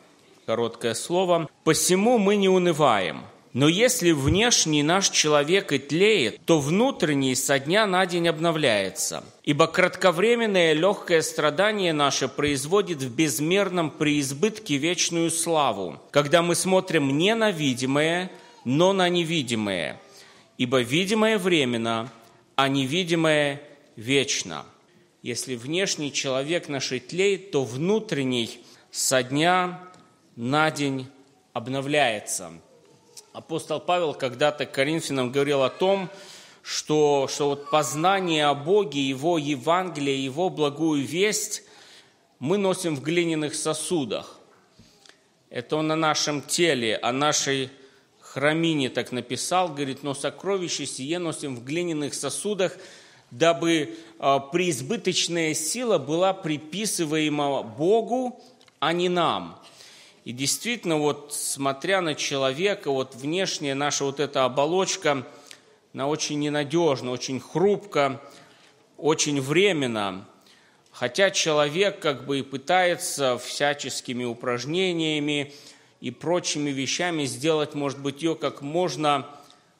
Короткое 0.46 0.94
слово. 0.94 1.48
«Посему 1.64 2.18
мы 2.18 2.36
не 2.36 2.48
унываем, 2.48 3.24
но 3.56 3.68
если 3.68 4.10
внешний 4.10 4.82
наш 4.82 5.08
человек 5.08 5.72
и 5.72 5.78
тлеет, 5.78 6.38
то 6.44 6.60
внутренний 6.60 7.34
со 7.34 7.58
дня 7.58 7.86
на 7.86 8.04
день 8.04 8.28
обновляется. 8.28 9.24
Ибо 9.44 9.66
кратковременное 9.66 10.74
легкое 10.74 11.22
страдание 11.22 11.94
наше 11.94 12.28
производит 12.28 12.98
в 12.98 13.10
безмерном 13.16 13.90
преизбытке 13.90 14.76
вечную 14.76 15.30
славу, 15.30 15.98
когда 16.10 16.42
мы 16.42 16.54
смотрим 16.54 17.16
не 17.16 17.34
на 17.34 17.50
видимое, 17.50 18.30
но 18.66 18.92
на 18.92 19.08
невидимое. 19.08 19.98
Ибо 20.58 20.82
видимое 20.82 21.38
временно, 21.38 22.12
а 22.56 22.68
невидимое 22.68 23.62
вечно. 23.96 24.66
Если 25.22 25.54
внешний 25.54 26.12
человек 26.12 26.68
наш 26.68 26.92
и 26.92 27.00
тлеет, 27.00 27.52
то 27.52 27.64
внутренний 27.64 28.60
со 28.90 29.22
дня 29.22 29.80
на 30.36 30.70
день 30.70 31.06
обновляется– 31.54 32.52
апостол 33.36 33.80
Павел 33.80 34.14
когда-то 34.14 34.64
Коринфянам 34.64 35.30
говорил 35.30 35.62
о 35.62 35.68
том, 35.68 36.08
что, 36.62 37.28
что 37.30 37.50
вот 37.50 37.68
познание 37.68 38.46
о 38.46 38.54
Боге, 38.54 39.06
Его 39.06 39.36
Евангелие, 39.36 40.24
Его 40.24 40.48
благую 40.48 41.04
весть 41.04 41.62
мы 42.38 42.56
носим 42.56 42.96
в 42.96 43.02
глиняных 43.02 43.54
сосудах. 43.54 44.38
Это 45.50 45.76
он 45.76 45.86
на 45.86 45.96
нашем 45.96 46.40
теле, 46.40 46.96
о 46.96 47.12
нашей 47.12 47.68
храмине 48.20 48.88
так 48.88 49.12
написал, 49.12 49.68
говорит, 49.68 50.02
но 50.02 50.14
сокровище 50.14 50.86
сие 50.86 51.18
носим 51.18 51.56
в 51.56 51.64
глиняных 51.64 52.14
сосудах, 52.14 52.78
дабы 53.30 53.98
а, 54.18 54.38
преизбыточная 54.38 55.52
сила 55.52 55.98
была 55.98 56.32
приписываема 56.32 57.62
Богу, 57.62 58.42
а 58.80 58.94
не 58.94 59.10
нам. 59.10 59.60
И 60.26 60.32
действительно, 60.32 60.96
вот 60.96 61.32
смотря 61.32 62.00
на 62.00 62.16
человека, 62.16 62.90
вот 62.90 63.14
внешняя 63.14 63.76
наша 63.76 64.04
вот 64.04 64.18
эта 64.18 64.44
оболочка, 64.44 65.24
она 65.94 66.08
очень 66.08 66.40
ненадежна, 66.40 67.12
очень 67.12 67.38
хрупка, 67.38 68.20
очень 68.96 69.40
временно. 69.40 70.26
Хотя 70.90 71.30
человек 71.30 72.00
как 72.00 72.26
бы 72.26 72.40
и 72.40 72.42
пытается 72.42 73.38
всяческими 73.38 74.24
упражнениями 74.24 75.52
и 76.00 76.10
прочими 76.10 76.70
вещами 76.70 77.24
сделать, 77.24 77.74
может 77.74 78.00
быть, 78.00 78.20
ее 78.20 78.34
как 78.34 78.62
можно, 78.62 79.28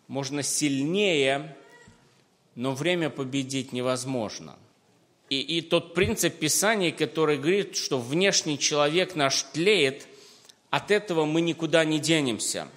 можно 0.06 0.44
сильнее, 0.44 1.56
но 2.54 2.72
время 2.72 3.10
победить 3.10 3.72
невозможно. 3.72 4.54
И, 5.28 5.40
и 5.40 5.60
тот 5.60 5.92
принцип 5.92 6.38
Писания, 6.38 6.92
который 6.92 7.36
говорит, 7.36 7.74
что 7.74 7.98
внешний 7.98 8.60
человек 8.60 9.16
наш 9.16 9.42
тлеет– 9.42 10.06
от 10.70 10.90
этого 10.90 11.24
мы 11.24 11.40
никуда 11.40 11.84
не 11.84 11.98
денемся. 11.98 12.68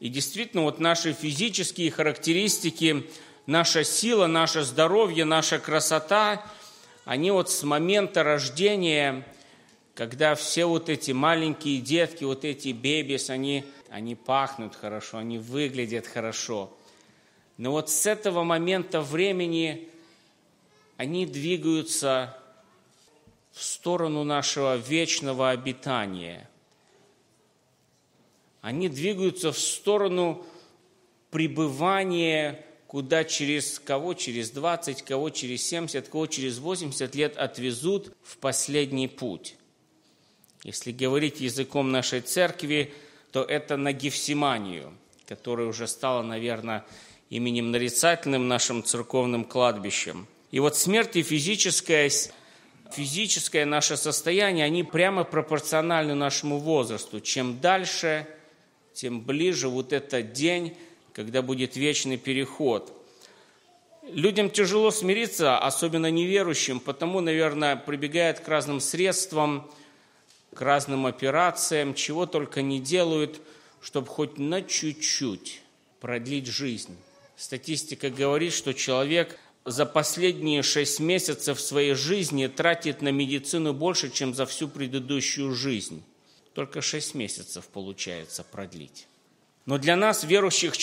И 0.00 0.08
действительно, 0.08 0.64
вот 0.64 0.80
наши 0.80 1.12
физические 1.12 1.90
характеристики, 1.90 3.06
наша 3.46 3.84
сила, 3.84 4.26
наше 4.26 4.62
здоровье, 4.62 5.24
наша 5.24 5.58
красота, 5.58 6.44
они 7.04 7.30
вот 7.30 7.50
с 7.50 7.62
момента 7.62 8.22
рождения, 8.22 9.26
когда 9.94 10.34
все 10.34 10.64
вот 10.64 10.88
эти 10.88 11.12
маленькие 11.12 11.80
детки, 11.80 12.24
вот 12.24 12.44
эти 12.44 12.68
бебис, 12.68 13.30
они, 13.30 13.64
они 13.90 14.14
пахнут 14.14 14.74
хорошо, 14.74 15.18
они 15.18 15.38
выглядят 15.38 16.06
хорошо. 16.06 16.72
Но 17.58 17.72
вот 17.72 17.90
с 17.90 18.06
этого 18.06 18.42
момента 18.42 19.00
времени 19.00 19.88
они 20.96 21.26
двигаются 21.26 22.36
в 23.52 23.62
сторону 23.62 24.24
нашего 24.24 24.76
вечного 24.76 25.50
обитания– 25.50 26.48
они 28.62 28.88
двигаются 28.88 29.52
в 29.52 29.58
сторону 29.58 30.46
пребывания, 31.30 32.64
куда 32.86 33.24
через 33.24 33.80
кого 33.80 34.14
через 34.14 34.50
20, 34.50 35.02
кого 35.02 35.30
через 35.30 35.66
70, 35.66 36.08
кого 36.08 36.28
через 36.28 36.58
80 36.58 37.14
лет 37.16 37.36
отвезут 37.36 38.14
в 38.22 38.38
последний 38.38 39.08
путь. 39.08 39.56
Если 40.62 40.92
говорить 40.92 41.40
языком 41.40 41.90
нашей 41.90 42.20
церкви, 42.20 42.94
то 43.32 43.42
это 43.42 43.76
на 43.76 43.92
Гефсиманию, 43.92 44.92
которая 45.26 45.66
уже 45.66 45.88
стала, 45.88 46.22
наверное, 46.22 46.84
именем 47.30 47.72
нарицательным 47.72 48.46
нашим 48.46 48.84
церковным 48.84 49.44
кладбищем. 49.44 50.28
И 50.52 50.60
вот 50.60 50.76
смерть 50.76 51.16
и 51.16 51.24
физическое, 51.24 52.12
физическое 52.92 53.64
наше 53.64 53.96
состояние, 53.96 54.66
они 54.66 54.84
прямо 54.84 55.24
пропорциональны 55.24 56.14
нашему 56.14 56.58
возрасту. 56.58 57.20
Чем 57.20 57.58
дальше– 57.58 58.24
тем 58.94 59.20
ближе 59.20 59.68
вот 59.68 59.92
этот 59.92 60.32
день, 60.32 60.76
когда 61.12 61.42
будет 61.42 61.76
вечный 61.76 62.16
переход. 62.16 62.92
Людям 64.08 64.50
тяжело 64.50 64.90
смириться, 64.90 65.58
особенно 65.58 66.10
неверующим, 66.10 66.80
потому, 66.80 67.20
наверное, 67.20 67.76
прибегают 67.76 68.40
к 68.40 68.48
разным 68.48 68.80
средствам, 68.80 69.70
к 70.54 70.60
разным 70.60 71.06
операциям, 71.06 71.94
чего 71.94 72.26
только 72.26 72.62
не 72.62 72.80
делают, 72.80 73.40
чтобы 73.80 74.08
хоть 74.08 74.38
на 74.38 74.62
чуть-чуть 74.62 75.62
продлить 76.00 76.46
жизнь. 76.46 76.96
Статистика 77.36 78.10
говорит, 78.10 78.52
что 78.52 78.74
человек 78.74 79.38
за 79.64 79.86
последние 79.86 80.62
шесть 80.62 80.98
месяцев 80.98 81.60
своей 81.60 81.94
жизни 81.94 82.48
тратит 82.48 83.02
на 83.02 83.10
медицину 83.10 83.72
больше, 83.72 84.10
чем 84.10 84.34
за 84.34 84.46
всю 84.46 84.68
предыдущую 84.68 85.54
жизнь 85.54 86.02
только 86.54 86.80
6 86.80 87.14
месяцев 87.14 87.66
получается 87.66 88.44
продлить. 88.44 89.06
Но 89.64 89.78
для 89.78 89.94
нас, 89.94 90.24
верующих, 90.24 90.74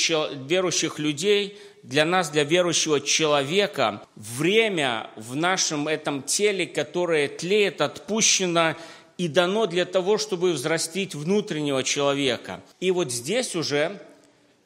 верующих 0.48 1.00
людей, 1.00 1.60
для 1.84 2.06
нас, 2.06 2.30
для 2.30 2.46
верующего 2.46 3.02
человека, 3.02 4.08
время 4.16 5.10
в 5.18 5.36
нашем 5.36 5.88
этом 5.88 6.24
теле, 6.24 6.66
которое 6.66 7.28
тлеет, 7.28 7.82
отпущено 7.82 8.76
и 9.18 9.28
дано 9.28 9.66
для 9.66 9.84
того, 9.84 10.18
чтобы 10.18 10.54
взрастить 10.54 11.14
внутреннего 11.14 11.84
человека. 11.84 12.62
И 12.80 12.92
вот 12.92 13.12
здесь 13.12 13.54
уже 13.54 14.02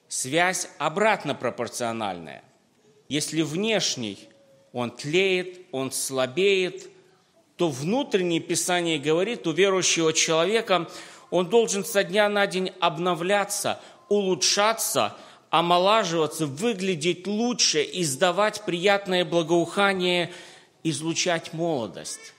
связь 0.07 0.69
обратно 0.77 1.33
пропорциональная. 1.33 2.43
Если 3.09 3.41
внешний, 3.41 4.19
он 4.73 4.91
тлеет, 4.91 5.61
он 5.71 5.91
слабеет, 5.91 6.87
то 7.57 7.69
внутреннее 7.69 8.39
Писание 8.39 8.97
говорит, 8.97 9.45
у 9.47 9.51
верующего 9.51 10.13
человека 10.13 10.89
он 11.29 11.49
должен 11.49 11.85
со 11.85 12.03
дня 12.03 12.29
на 12.29 12.47
день 12.47 12.71
обновляться, 12.79 13.79
улучшаться, 14.09 15.15
омолаживаться, 15.49 16.45
выглядеть 16.47 17.27
лучше, 17.27 17.87
издавать 17.93 18.63
приятное 18.65 19.23
благоухание, 19.23 20.31
излучать 20.83 21.53
молодость. 21.53 22.33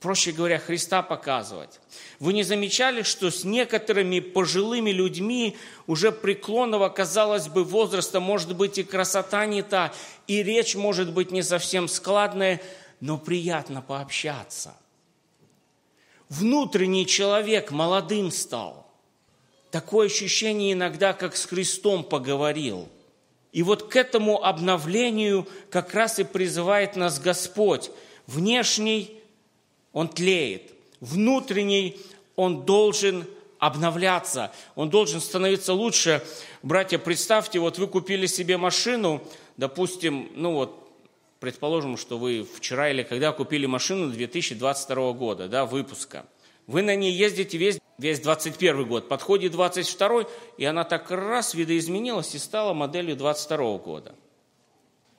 Проще 0.00 0.30
говоря, 0.30 0.60
Христа 0.60 1.02
показывать. 1.02 1.80
Вы 2.20 2.32
не 2.32 2.44
замечали, 2.44 3.02
что 3.02 3.32
с 3.32 3.42
некоторыми 3.42 4.20
пожилыми 4.20 4.90
людьми 4.90 5.56
уже 5.88 6.12
преклонного, 6.12 6.88
казалось 6.88 7.48
бы, 7.48 7.64
возраста, 7.64 8.20
может 8.20 8.54
быть, 8.56 8.78
и 8.78 8.84
красота 8.84 9.44
не 9.46 9.62
та, 9.62 9.92
и 10.28 10.44
речь 10.44 10.76
может 10.76 11.12
быть 11.12 11.32
не 11.32 11.42
совсем 11.42 11.88
складная, 11.88 12.60
но 13.00 13.18
приятно 13.18 13.82
пообщаться. 13.82 14.74
Внутренний 16.28 17.06
человек 17.06 17.70
молодым 17.70 18.30
стал. 18.30 18.86
Такое 19.70 20.06
ощущение 20.06 20.72
иногда, 20.72 21.12
как 21.12 21.36
с 21.36 21.46
Христом 21.46 22.04
поговорил. 22.04 22.88
И 23.52 23.62
вот 23.62 23.88
к 23.90 23.96
этому 23.96 24.44
обновлению 24.44 25.46
как 25.70 25.94
раз 25.94 26.18
и 26.18 26.24
призывает 26.24 26.96
нас 26.96 27.18
Господь. 27.18 27.90
Внешний 28.26 29.18
он 29.92 30.08
тлеет, 30.08 30.72
внутренний 31.00 31.98
он 32.36 32.64
должен 32.66 33.26
обновляться, 33.58 34.52
он 34.74 34.90
должен 34.90 35.20
становиться 35.20 35.72
лучше. 35.72 36.22
Братья, 36.62 36.98
представьте, 36.98 37.58
вот 37.58 37.78
вы 37.78 37.86
купили 37.86 38.26
себе 38.26 38.58
машину, 38.58 39.22
допустим, 39.56 40.30
ну 40.34 40.52
вот 40.52 40.87
предположим, 41.40 41.96
что 41.96 42.18
вы 42.18 42.44
вчера 42.44 42.90
или 42.90 43.02
когда 43.02 43.32
купили 43.32 43.66
машину 43.66 44.10
2022 44.10 45.12
года, 45.12 45.48
да, 45.48 45.66
выпуска. 45.66 46.26
Вы 46.66 46.82
на 46.82 46.94
ней 46.96 47.12
ездите 47.12 47.56
весь, 47.56 47.78
весь 47.96 48.20
21 48.20 48.86
год, 48.86 49.08
подходит 49.08 49.52
22 49.52 50.26
и 50.58 50.64
она 50.64 50.84
так 50.84 51.10
раз 51.10 51.54
видоизменилась 51.54 52.34
и 52.34 52.38
стала 52.38 52.74
моделью 52.74 53.16
22 53.16 53.78
года. 53.78 54.14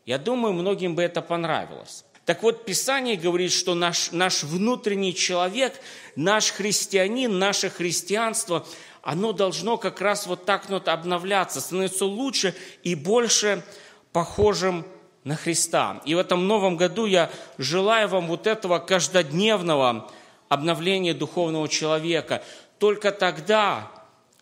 Я 0.05 0.17
думаю, 0.17 0.53
многим 0.53 0.95
бы 0.95 1.03
это 1.03 1.21
понравилось. 1.21 2.05
Так 2.25 2.43
вот, 2.43 2.65
Писание 2.65 3.15
говорит, 3.15 3.51
что 3.51 3.73
наш, 3.73 4.11
наш 4.11 4.43
внутренний 4.43 5.15
человек, 5.15 5.73
наш 6.15 6.51
христианин, 6.51 7.39
наше 7.39 7.71
христианство, 7.71 8.67
оно 9.01 9.33
должно 9.33 9.77
как 9.77 10.01
раз 10.01 10.27
вот 10.27 10.45
так 10.45 10.69
вот 10.69 10.87
обновляться, 10.87 11.61
становиться 11.61 12.05
лучше 12.05 12.55
и 12.83 12.93
больше 12.93 13.63
похожим 14.11 14.85
на 15.23 15.35
Христа. 15.35 16.01
И 16.05 16.15
в 16.15 16.17
этом 16.17 16.47
новом 16.47 16.77
году 16.77 17.05
я 17.05 17.29
желаю 17.57 18.07
вам 18.07 18.27
вот 18.27 18.47
этого 18.47 18.79
каждодневного 18.79 20.09
обновления 20.47 21.13
духовного 21.13 21.67
человека. 21.67 22.43
Только 22.77 23.11
тогда 23.11 23.91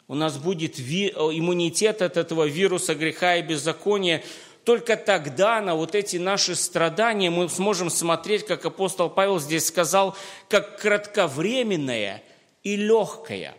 у 0.07 0.15
нас 0.15 0.37
будет 0.37 0.79
иммунитет 0.79 2.01
от 2.01 2.17
этого 2.17 2.45
вируса 2.45 2.95
греха 2.95 3.35
и 3.35 3.41
беззакония, 3.41 4.23
только 4.63 4.97
тогда 4.97 5.61
на 5.61 5.75
вот 5.75 5.95
эти 5.95 6.17
наши 6.17 6.53
страдания 6.55 7.29
мы 7.29 7.47
сможем 7.49 7.89
смотреть, 7.89 8.45
как 8.45 8.65
апостол 8.65 9.09
Павел 9.09 9.39
здесь 9.39 9.67
сказал, 9.67 10.15
как 10.49 10.79
кратковременное 10.79 12.21
и 12.63 12.75
легкое. 12.75 13.55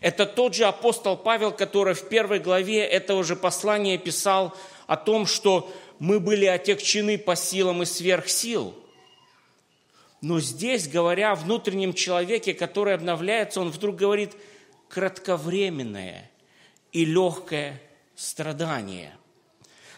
Это 0.00 0.26
тот 0.26 0.54
же 0.54 0.64
апостол 0.64 1.16
Павел, 1.16 1.52
который 1.52 1.94
в 1.94 2.08
первой 2.08 2.38
главе 2.38 2.84
этого 2.84 3.24
же 3.24 3.36
послания 3.36 3.98
писал 3.98 4.54
о 4.86 4.96
том, 4.96 5.26
что 5.26 5.72
мы 5.98 6.20
были 6.20 6.44
отягчены 6.44 7.18
по 7.18 7.36
силам 7.36 7.82
и 7.82 7.86
сверх 7.86 8.28
сил. 8.28 8.74
Но 10.20 10.40
здесь, 10.40 10.88
говоря 10.88 11.32
о 11.32 11.36
внутреннем 11.36 11.92
человеке, 11.94 12.54
который 12.54 12.94
обновляется, 12.94 13.60
он 13.60 13.70
вдруг 13.70 13.96
говорит 13.96 14.32
кратковременное 14.88 16.30
и 16.92 17.04
легкое 17.04 17.80
страдание– 18.14 19.14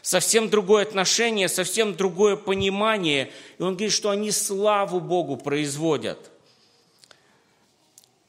совсем 0.08 0.48
другое 0.48 0.84
отношение, 0.84 1.48
совсем 1.48 1.94
другое 1.94 2.36
понимание. 2.36 3.30
И 3.58 3.62
он 3.62 3.74
говорит, 3.74 3.92
что 3.92 4.08
они 4.08 4.30
славу 4.30 5.00
Богу 5.00 5.36
производят. 5.36 6.30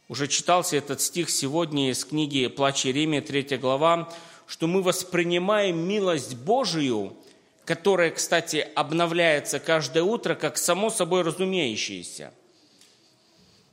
Уже 0.10 0.28
читался 0.28 0.76
этот 0.76 1.02
стих 1.02 1.30
сегодня 1.30 1.92
из 1.92 2.04
книги 2.04 2.48
«Плач 2.48 2.84
Иеремия», 2.84 3.22
3 3.22 3.58
глава, 3.58 4.12
что 4.48 4.66
мы 4.66 4.82
воспринимаем 4.82 5.78
милость 5.78 6.36
Божию, 6.36 7.16
которая, 7.64 8.10
кстати, 8.10 8.68
обновляется 8.74 9.60
каждое 9.60 10.02
утро, 10.02 10.34
как 10.34 10.58
само 10.58 10.90
собой 10.90 11.22
разумеющееся. 11.22 12.34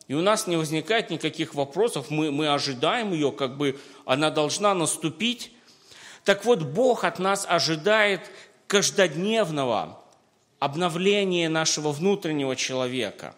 И 0.09 0.15
у 0.15 0.21
нас 0.21 0.47
не 0.47 0.59
возникает 0.59 1.09
никаких 1.09 1.55
вопросов, 1.55 2.11
мы, 2.11 2.31
мы 2.31 2.53
ожидаем 2.53 3.15
ее, 3.15 3.33
как 3.33 3.57
бы 3.57 3.81
она 4.05 4.31
должна 4.31 4.75
наступить, 4.75 5.53
так 6.25 6.45
вот, 6.45 6.65
Бог 6.65 7.05
от 7.05 7.19
нас 7.19 7.47
ожидает 7.49 8.21
каждодневного 8.67 10.05
обновления 10.59 11.49
нашего 11.49 11.93
внутреннего 11.93 12.57
человека. 12.57 13.35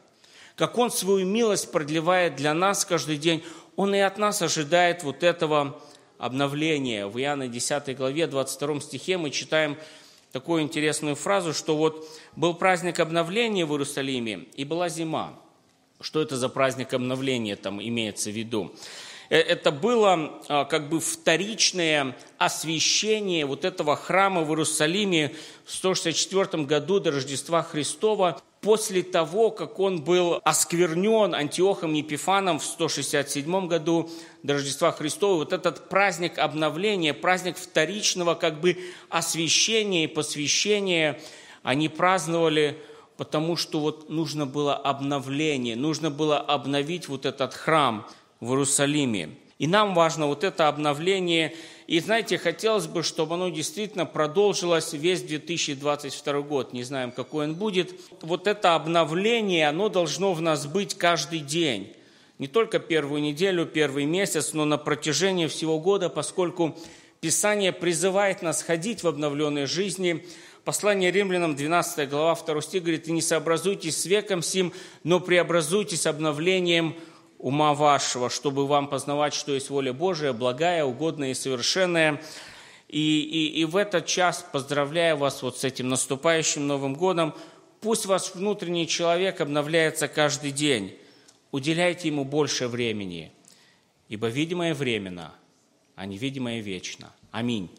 Как 0.58 0.76
Он 0.76 0.90
свою 0.90 1.24
милость 1.24 1.70
продлевает 1.70 2.34
для 2.34 2.52
нас 2.52 2.84
каждый 2.84 3.16
день, 3.16 3.44
Он 3.76 3.94
и 3.94 4.00
от 4.00 4.18
нас 4.18 4.42
ожидает 4.42 5.04
вот 5.04 5.22
этого 5.22 5.80
обновления. 6.18 7.06
В 7.06 7.16
Иоанна 7.16 7.46
10 7.46 7.96
главе, 7.96 8.26
22 8.26 8.80
стихе 8.80 9.18
мы 9.18 9.30
читаем 9.30 9.78
такую 10.32 10.62
интересную 10.62 11.14
фразу, 11.14 11.54
что 11.54 11.76
вот 11.76 12.08
был 12.34 12.54
праздник 12.54 12.98
обновления 12.98 13.64
в 13.64 13.70
Иерусалиме 13.70 14.46
и 14.56 14.64
была 14.64 14.88
зима. 14.88 15.38
Что 16.00 16.20
это 16.20 16.36
за 16.36 16.48
праздник 16.48 16.92
обновления 16.92 17.54
там 17.54 17.80
имеется 17.80 18.30
в 18.30 18.34
виду? 18.34 18.74
Э, 19.30 19.38
это 19.38 19.70
было 19.70 20.42
а, 20.48 20.64
как 20.64 20.88
бы 20.88 20.98
вторичное 20.98 22.16
освящение 22.36 23.46
вот 23.46 23.64
этого 23.64 23.94
храма 23.94 24.42
в 24.42 24.48
Иерусалиме 24.50 25.36
в 25.64 25.72
164 25.72 26.64
году 26.64 26.98
до 26.98 27.12
Рождества 27.12 27.62
Христова, 27.62 28.42
после 28.60 29.02
того, 29.02 29.50
как 29.50 29.78
он 29.78 30.02
был 30.02 30.40
осквернен 30.44 31.34
Антиохом 31.34 31.94
Епифаном 31.94 32.58
в 32.58 32.64
167 32.64 33.66
году 33.66 34.10
до 34.42 34.54
Рождества 34.54 34.92
Христова, 34.92 35.36
вот 35.36 35.52
этот 35.52 35.88
праздник 35.88 36.38
обновления, 36.38 37.14
праздник 37.14 37.56
вторичного 37.56 38.34
как 38.34 38.60
бы 38.60 38.78
освящения 39.08 40.04
и 40.04 40.08
посвящения, 40.08 41.20
они 41.62 41.88
праздновали 41.88 42.78
потому 43.16 43.56
что 43.56 43.80
вот 43.80 44.10
нужно 44.10 44.46
было 44.46 44.76
обновление, 44.76 45.74
нужно 45.74 46.08
было 46.08 46.38
обновить 46.38 47.08
вот 47.08 47.26
этот 47.26 47.52
храм– 47.52 48.06
в 48.40 48.50
Иерусалиме. 48.50 49.30
И 49.58 49.66
нам 49.66 49.94
важно 49.94 50.26
вот 50.26 50.44
это 50.44 50.68
обновление. 50.68 51.54
И 51.88 52.00
знаете, 52.00 52.36
хотелось 52.36 52.86
бы, 52.86 53.02
чтобы 53.02 53.36
оно 53.36 53.48
действительно 53.48 54.04
продолжилось 54.04 54.92
весь 54.92 55.22
2022 55.22 56.42
год. 56.42 56.74
Не 56.74 56.82
знаем, 56.82 57.10
какой 57.10 57.46
он 57.46 57.54
будет. 57.54 57.98
Вот 58.20 58.46
это 58.46 58.74
обновление, 58.74 59.66
оно 59.66 59.88
должно 59.88 60.34
в 60.34 60.42
нас 60.42 60.66
быть 60.66 60.98
каждый 60.98 61.40
день. 61.40 61.94
Не 62.38 62.46
только 62.46 62.78
первую 62.78 63.22
неделю, 63.22 63.64
первый 63.64 64.04
месяц, 64.04 64.52
но 64.52 64.66
на 64.66 64.76
протяжении 64.76 65.46
всего 65.46 65.80
года, 65.80 66.10
поскольку 66.10 66.76
Писание 67.22 67.72
призывает 67.72 68.42
нас 68.42 68.62
ходить 68.62 69.02
в 69.02 69.08
обновленной 69.08 69.64
жизни. 69.64 70.26
Послание 70.64 71.10
римлянам, 71.10 71.56
12 71.56 72.06
глава, 72.10 72.34
2 72.36 72.60
стих 72.60 72.82
говорит, 72.82 73.08
«И 73.08 73.12
не 73.12 73.22
сообразуйтесь 73.22 73.96
с 73.96 74.04
веком 74.04 74.42
сим, 74.42 74.74
но 75.04 75.20
преобразуйтесь 75.20 76.06
обновлением 76.06 76.94
ума 77.38 77.74
вашего, 77.74 78.30
чтобы 78.30 78.66
вам 78.66 78.88
познавать, 78.88 79.34
что 79.34 79.54
есть 79.54 79.70
воля 79.70 79.92
Божия, 79.92 80.32
благая, 80.32 80.84
угодная 80.84 81.30
и 81.30 81.34
совершенная. 81.34 82.20
И, 82.88 83.20
и, 83.20 83.60
и 83.60 83.64
в 83.64 83.76
этот 83.76 84.06
час 84.06 84.44
поздравляю 84.50 85.16
вас 85.16 85.42
вот 85.42 85.58
с 85.58 85.64
этим 85.64 85.88
наступающим 85.88 86.66
Новым 86.66 86.94
годом. 86.94 87.34
Пусть 87.80 88.06
ваш 88.06 88.34
внутренний 88.34 88.88
человек 88.88 89.40
обновляется 89.40 90.08
каждый 90.08 90.50
день. 90.50 90.96
Уделяйте 91.52 92.08
ему 92.08 92.24
больше 92.24 92.66
времени, 92.66 93.32
ибо 94.08 94.28
видимое 94.28 94.74
временно, 94.74 95.32
а 95.94 96.06
невидимое 96.06 96.60
вечно. 96.60 97.12
Аминь. 97.30 97.70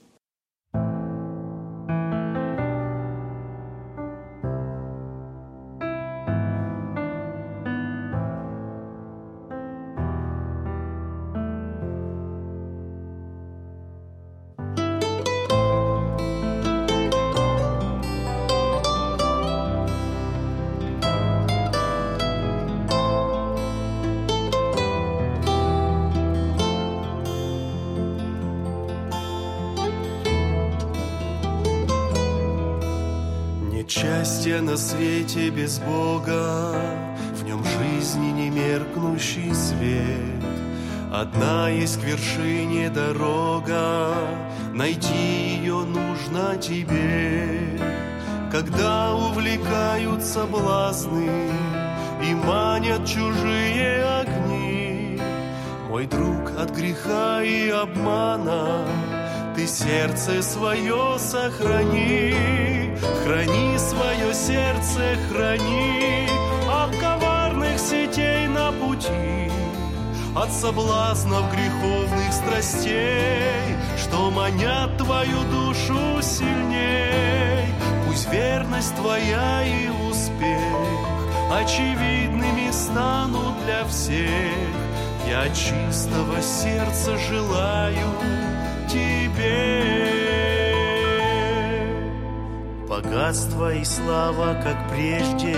Счастье 33.90 34.62
на 34.62 34.78
свете 34.78 35.50
без 35.50 35.80
Бога, 35.80 36.76
В 37.34 37.44
нем 37.44 37.64
жизни 37.64 38.30
не 38.30 38.52
меркнущий 38.52 39.52
свет. 39.52 40.44
Одна 41.12 41.70
есть 41.70 42.00
к 42.00 42.04
вершине 42.04 42.92
дорога, 42.92 44.14
Найти 44.74 45.58
ее 45.58 45.86
нужно 45.86 46.56
тебе. 46.58 47.80
Когда 48.52 49.16
увлекают 49.16 50.22
соблазны 50.24 51.50
И 52.24 52.36
манят 52.36 53.08
чужие 53.08 54.06
огни, 54.06 55.20
Мой 55.90 56.06
друг 56.06 56.52
от 56.60 56.70
греха 56.78 57.42
и 57.42 57.70
обмана 57.70 58.86
ты 59.56 59.68
сердце 59.68 60.42
свое 60.42 61.18
сохрани, 61.18 62.69
храни 63.24 63.78
свое 63.78 64.34
сердце, 64.34 65.18
храни 65.30 66.28
от 66.68 66.96
коварных 66.98 67.80
сетей 67.80 68.48
на 68.48 68.72
пути, 68.72 69.52
от 70.36 70.52
соблазнов 70.52 71.52
греховных 71.52 72.34
страстей, 72.34 73.76
что 73.98 74.30
манят 74.32 74.98
твою 74.98 75.44
душу 75.52 76.22
сильней. 76.22 77.66
Пусть 78.08 78.32
верность 78.32 78.96
твоя 78.96 79.64
и 79.64 79.90
успех 80.10 81.10
очевидными 81.52 82.72
станут 82.72 83.64
для 83.66 83.86
всех. 83.86 84.54
Я 85.28 85.48
чистого 85.50 86.42
сердца 86.42 87.18
желаю 87.18 88.08
тебе. 88.88 90.29
Богатство 93.02 93.74
и 93.74 93.86
слава, 93.86 94.58
как 94.62 94.90
прежде, 94.90 95.56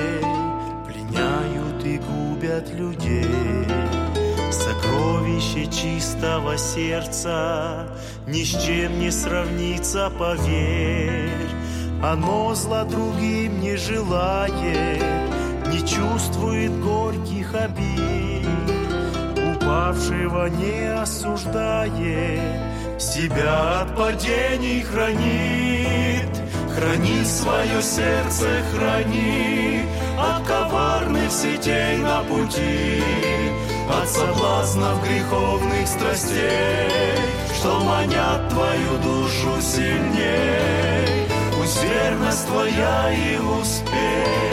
пленяют 0.85 1.83
и 1.83 1.97
губят 1.97 2.69
людей. 2.71 3.65
Сокровище 4.51 5.65
чистого 5.65 6.55
сердца 6.55 7.87
ни 8.27 8.43
с 8.43 8.63
чем 8.63 8.99
не 8.99 9.09
сравнится, 9.09 10.11
поверь. 10.19 11.49
Оно 12.03 12.53
зла 12.53 12.83
другим 12.83 13.59
не 13.59 13.75
желает, 13.75 15.01
не 15.67 15.79
чувствует 15.79 16.79
горьких 16.79 17.55
обид, 17.55 18.47
упавшего 19.55 20.45
не 20.45 20.93
осуждает, 20.93 22.61
себя 23.01 23.81
от 23.81 23.95
падений 23.97 24.81
хранит. 24.83 26.20
Храни 26.75 27.23
свое 27.25 27.81
сердце, 27.81 28.47
храни 28.71 29.83
от 30.17 30.47
коварных 30.47 31.31
сетей 31.31 31.97
на 31.97 32.23
пути, 32.23 33.03
от 33.89 34.09
соблазнов 34.09 35.03
греховных 35.03 35.87
страстей, 35.87 37.17
что 37.59 37.79
манят 37.81 38.49
твою 38.49 38.97
душу 39.03 39.61
сильней. 39.61 41.27
Пусть 41.57 41.83
верность 41.83 42.47
твоя 42.47 43.11
и 43.11 43.37
успех 43.37 44.51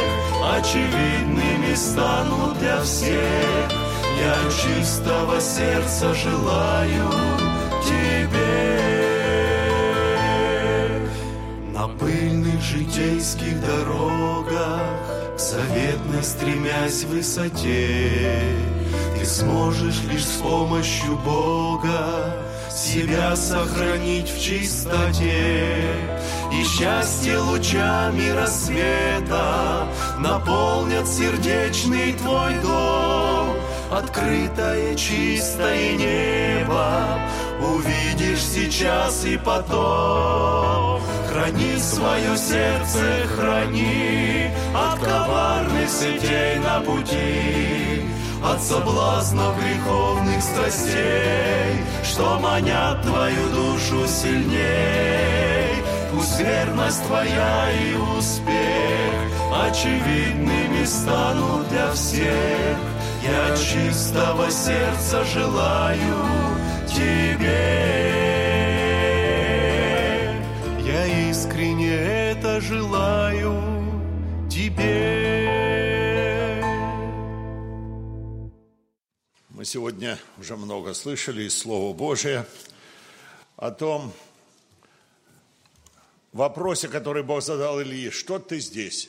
очевидными 0.58 1.74
станут 1.74 2.58
для 2.58 2.82
всех. 2.82 3.70
Я 4.20 4.34
чистого 4.50 5.40
сердца 5.40 6.12
желаю 6.14 7.10
тебе. 7.84 8.87
Пыльных 11.96 12.60
житейских 12.60 13.60
дорогах, 13.60 14.82
к 15.34 15.40
стремясь 16.22 17.04
высоте, 17.04 18.42
ты 19.18 19.24
сможешь 19.24 20.02
лишь 20.10 20.24
с 20.24 20.36
помощью 20.42 21.16
Бога 21.24 22.34
себя 22.70 23.34
сохранить 23.34 24.28
в 24.28 24.40
чистоте. 24.40 25.76
И 26.52 26.64
счастье 26.64 27.38
лучами 27.38 28.30
рассвета 28.30 29.88
наполнят 30.18 31.08
сердечный 31.08 32.12
твой 32.12 32.54
дом. 32.60 33.56
Открытое 33.90 34.94
чистое 34.94 35.96
небо 35.96 37.18
увидишь 37.60 38.42
сейчас 38.42 39.24
и 39.24 39.36
потом. 39.38 40.97
Храни 41.38 41.78
свое 41.78 42.36
сердце, 42.36 43.28
храни 43.28 44.50
от 44.74 44.98
коварных 44.98 45.88
сетей 45.88 46.58
на 46.58 46.80
пути, 46.80 48.02
от 48.44 48.60
соблазнов 48.60 49.54
греховных 49.56 50.42
страстей, 50.42 51.78
что 52.02 52.40
манят 52.40 53.02
твою 53.02 53.48
душу 53.50 54.04
сильней. 54.08 55.80
Пусть 56.12 56.40
верность 56.40 57.06
твоя 57.06 57.70
и 57.70 57.94
успех 58.18 59.14
очевидными 59.64 60.84
станут 60.84 61.68
для 61.68 61.92
всех. 61.92 62.76
Я 63.22 63.56
чистого 63.56 64.50
сердца 64.50 65.24
желаю 65.24 66.16
тебе. 66.88 68.07
Желаю 72.68 73.54
тебе. 74.50 75.40
Мы 79.48 79.64
сегодня 79.64 80.18
уже 80.36 80.54
много 80.56 80.92
слышали 80.92 81.44
из 81.44 81.56
Слова 81.56 81.94
Божия 81.96 82.46
о 83.56 83.70
том 83.70 84.12
вопросе, 86.32 86.88
который 86.88 87.22
Бог 87.22 87.42
задал 87.42 87.80
Ильи. 87.80 88.10
Что 88.10 88.38
ты 88.38 88.60
здесь? 88.60 89.08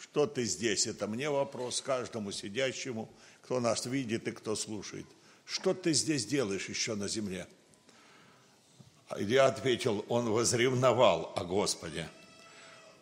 Что 0.00 0.26
ты 0.28 0.44
здесь? 0.44 0.86
Это 0.86 1.08
мне 1.08 1.28
вопрос, 1.30 1.80
каждому 1.80 2.30
сидящему, 2.30 3.08
кто 3.42 3.58
нас 3.58 3.86
видит 3.86 4.28
и 4.28 4.30
кто 4.30 4.54
слушает. 4.54 5.06
Что 5.44 5.74
ты 5.74 5.92
здесь 5.94 6.26
делаешь 6.26 6.68
еще 6.68 6.94
на 6.94 7.08
земле? 7.08 7.48
Илья 9.16 9.46
ответил, 9.46 10.04
он 10.08 10.30
возревновал 10.30 11.32
о 11.34 11.42
Господе. 11.44 12.08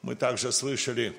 Мы 0.07 0.15
также 0.15 0.53
слышали, 0.53 1.17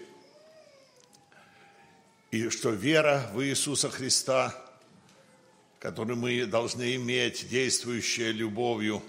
и 2.31 2.47
что 2.47 2.69
вера 2.69 3.29
в 3.33 3.43
Иисуса 3.43 3.89
Христа, 3.89 4.55
которую 5.77 6.15
мы 6.15 6.45
должны 6.45 6.95
иметь, 6.95 7.49
действующая 7.49 8.31
любовью, 8.31 9.03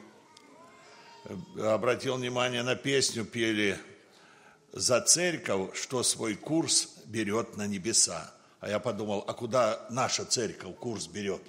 обратил 1.56 2.16
внимание 2.16 2.64
на 2.64 2.74
песню, 2.74 3.24
пели 3.24 3.78
за 4.72 5.00
церковь, 5.00 5.80
что 5.80 6.02
свой 6.02 6.34
курс 6.34 6.96
берет 7.04 7.56
на 7.56 7.68
небеса. 7.68 8.34
А 8.58 8.68
я 8.68 8.80
подумал, 8.80 9.24
а 9.28 9.32
куда 9.32 9.86
наша 9.90 10.24
церковь 10.24 10.74
курс 10.74 11.06
берет? 11.06 11.42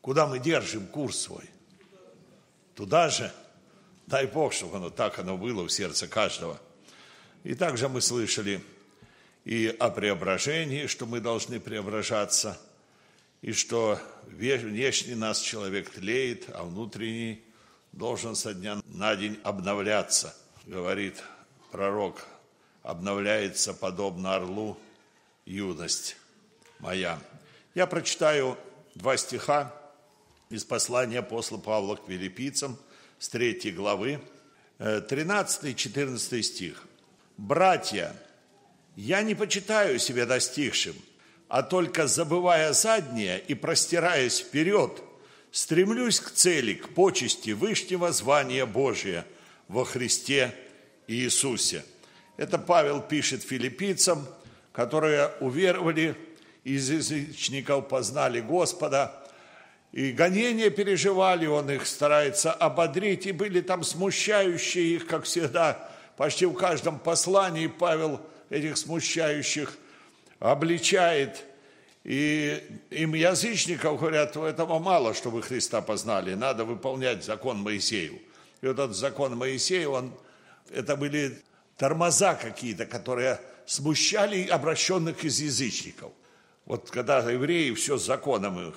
Куда 0.00 0.28
мы 0.28 0.38
держим 0.38 0.86
курс 0.86 1.18
свой? 1.18 1.50
Туда 2.76 3.08
же. 3.08 3.32
Дай 4.08 4.26
Бог, 4.26 4.54
чтобы 4.54 4.78
оно 4.78 4.88
так 4.88 5.18
оно 5.18 5.36
было 5.36 5.66
в 5.66 5.70
сердце 5.70 6.08
каждого. 6.08 6.58
И 7.44 7.54
также 7.54 7.90
мы 7.90 8.00
слышали 8.00 8.62
и 9.44 9.66
о 9.66 9.90
преображении, 9.90 10.86
что 10.86 11.04
мы 11.04 11.20
должны 11.20 11.60
преображаться, 11.60 12.58
и 13.42 13.52
что 13.52 14.00
внешний 14.24 15.14
нас 15.14 15.40
человек 15.40 15.90
тлеет, 15.90 16.46
а 16.54 16.64
внутренний 16.64 17.42
должен 17.92 18.34
со 18.34 18.54
дня 18.54 18.80
на 18.86 19.14
день 19.14 19.38
обновляться, 19.44 20.34
говорит 20.64 21.22
пророк, 21.70 22.24
обновляется 22.82 23.74
подобно 23.74 24.36
орлу 24.36 24.78
юность 25.44 26.16
моя. 26.78 27.20
Я 27.74 27.86
прочитаю 27.86 28.56
два 28.94 29.18
стиха 29.18 29.74
из 30.48 30.64
послания 30.64 31.18
апостола 31.18 31.58
Павла 31.58 31.96
к 31.96 32.06
филиппийцам 32.06 32.78
с 33.18 33.28
3 33.28 33.72
главы, 33.72 34.20
13-14 34.78 36.42
стих. 36.42 36.84
«Братья, 37.36 38.14
я 38.96 39.22
не 39.22 39.34
почитаю 39.34 39.98
себя 39.98 40.26
достигшим, 40.26 40.94
а 41.48 41.62
только 41.62 42.06
забывая 42.06 42.72
заднее 42.72 43.40
и 43.40 43.54
простираясь 43.54 44.38
вперед, 44.40 45.02
стремлюсь 45.50 46.20
к 46.20 46.30
цели, 46.30 46.74
к 46.74 46.90
почести 46.90 47.50
Вышнего 47.50 48.12
звания 48.12 48.66
Божия 48.66 49.26
во 49.68 49.84
Христе 49.84 50.54
Иисусе». 51.06 51.84
Это 52.36 52.56
Павел 52.56 53.02
пишет 53.02 53.42
филиппийцам, 53.42 54.26
которые 54.72 55.32
уверовали, 55.40 56.16
из 56.62 56.90
язычников 56.90 57.88
познали 57.88 58.40
Господа, 58.40 59.26
и 59.92 60.12
гонения 60.12 60.70
переживали, 60.70 61.46
он 61.46 61.70
их 61.70 61.86
старается 61.86 62.52
ободрить, 62.52 63.26
и 63.26 63.32
были 63.32 63.60
там 63.60 63.82
смущающие 63.82 64.96
их, 64.96 65.06
как 65.06 65.24
всегда, 65.24 65.90
почти 66.16 66.46
в 66.46 66.54
каждом 66.54 66.98
послании 66.98 67.68
Павел 67.68 68.20
этих 68.50 68.76
смущающих 68.76 69.76
обличает. 70.38 71.44
И 72.04 72.62
им 72.90 73.14
язычников 73.14 74.00
говорят, 74.00 74.36
этого 74.36 74.78
мало, 74.78 75.14
чтобы 75.14 75.42
Христа 75.42 75.80
познали, 75.80 76.34
надо 76.34 76.64
выполнять 76.64 77.24
закон 77.24 77.58
Моисеев. 77.58 78.12
И 78.60 78.66
вот 78.66 78.78
этот 78.78 78.96
закон 78.96 79.36
Моисеев, 79.36 79.88
он, 79.90 80.12
это 80.70 80.96
были 80.96 81.38
тормоза 81.76 82.34
какие-то, 82.34 82.86
которые 82.86 83.40
смущали 83.66 84.46
обращенных 84.46 85.24
из 85.24 85.40
язычников. 85.40 86.12
Вот 86.66 86.90
когда 86.90 87.18
евреи 87.30 87.72
все 87.72 87.96
с 87.96 88.04
законом 88.04 88.68
их. 88.68 88.74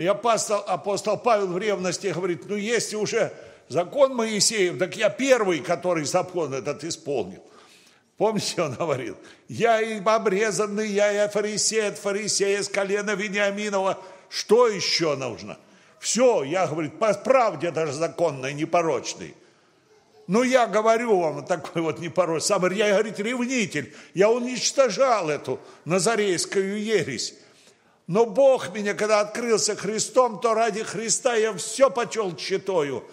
И 0.00 0.06
апостол, 0.06 0.64
апостол 0.66 1.18
Павел 1.18 1.48
в 1.48 1.58
ревности 1.58 2.06
говорит, 2.06 2.48
ну 2.48 2.56
если 2.56 2.96
уже 2.96 3.34
закон 3.68 4.14
Моисеев, 4.14 4.78
так 4.78 4.96
я 4.96 5.10
первый, 5.10 5.60
который 5.60 6.04
закон 6.04 6.54
этот 6.54 6.82
исполнил. 6.84 7.42
Помните, 8.16 8.62
он 8.62 8.72
говорил, 8.72 9.18
я 9.48 9.78
и 9.82 10.02
обрезанный, 10.02 10.88
я 10.88 11.26
и 11.26 11.28
фарисей 11.28 11.88
от 11.88 11.98
фарисея 11.98 12.62
с 12.62 12.70
колена 12.70 13.10
Вениаминова. 13.10 13.98
Что 14.30 14.68
еще 14.68 15.16
нужно? 15.16 15.58
Все, 15.98 16.44
я, 16.44 16.66
говорит, 16.66 16.98
по 16.98 17.12
правде 17.12 17.70
даже 17.70 17.92
законной, 17.92 18.54
непорочной. 18.54 19.34
Ну, 20.26 20.42
я 20.44 20.66
говорю 20.66 21.20
вам, 21.20 21.44
такой 21.44 21.82
вот 21.82 21.98
непорочный, 21.98 22.46
сам, 22.46 22.72
я, 22.72 22.88
говорит, 22.92 23.20
ревнитель, 23.20 23.94
я 24.14 24.30
уничтожал 24.30 25.28
эту 25.28 25.60
назарейскую 25.84 26.82
ересь. 26.82 27.34
Но 28.10 28.26
Бог 28.26 28.74
меня, 28.74 28.94
когда 28.94 29.20
открылся 29.20 29.76
Христом, 29.76 30.40
то 30.40 30.52
ради 30.52 30.82
Христа 30.82 31.36
я 31.36 31.54
все 31.54 31.90
почел 31.90 32.34
читаю 32.34 33.04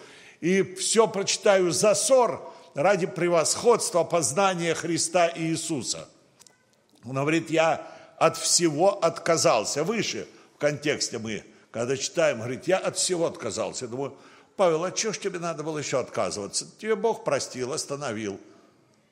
и 0.42 0.64
все 0.64 1.08
прочитаю 1.08 1.70
за 1.70 1.94
ссор 1.94 2.52
ради 2.74 3.06
превосходства 3.06 4.04
познания 4.04 4.74
Христа 4.74 5.28
и 5.28 5.50
Иисуса. 5.50 6.10
Он 7.06 7.14
говорит, 7.14 7.52
я 7.52 7.88
от 8.18 8.38
всего 8.38 8.98
отказался. 8.98 9.84
Выше 9.84 10.28
в 10.56 10.58
контексте 10.58 11.20
мы, 11.20 11.44
когда 11.70 11.96
читаем, 11.96 12.40
говорит, 12.40 12.68
я 12.68 12.80
от 12.80 12.98
всего 12.98 13.28
отказался. 13.28 13.86
Я 13.86 13.92
думаю, 13.92 14.18
Павел, 14.56 14.84
а 14.84 14.96
что 14.96 15.14
ж 15.14 15.20
тебе 15.20 15.38
надо 15.38 15.62
было 15.62 15.78
еще 15.78 16.00
отказываться? 16.00 16.66
Тебе 16.80 16.96
Бог 16.96 17.24
простил, 17.24 17.72
остановил. 17.72 18.40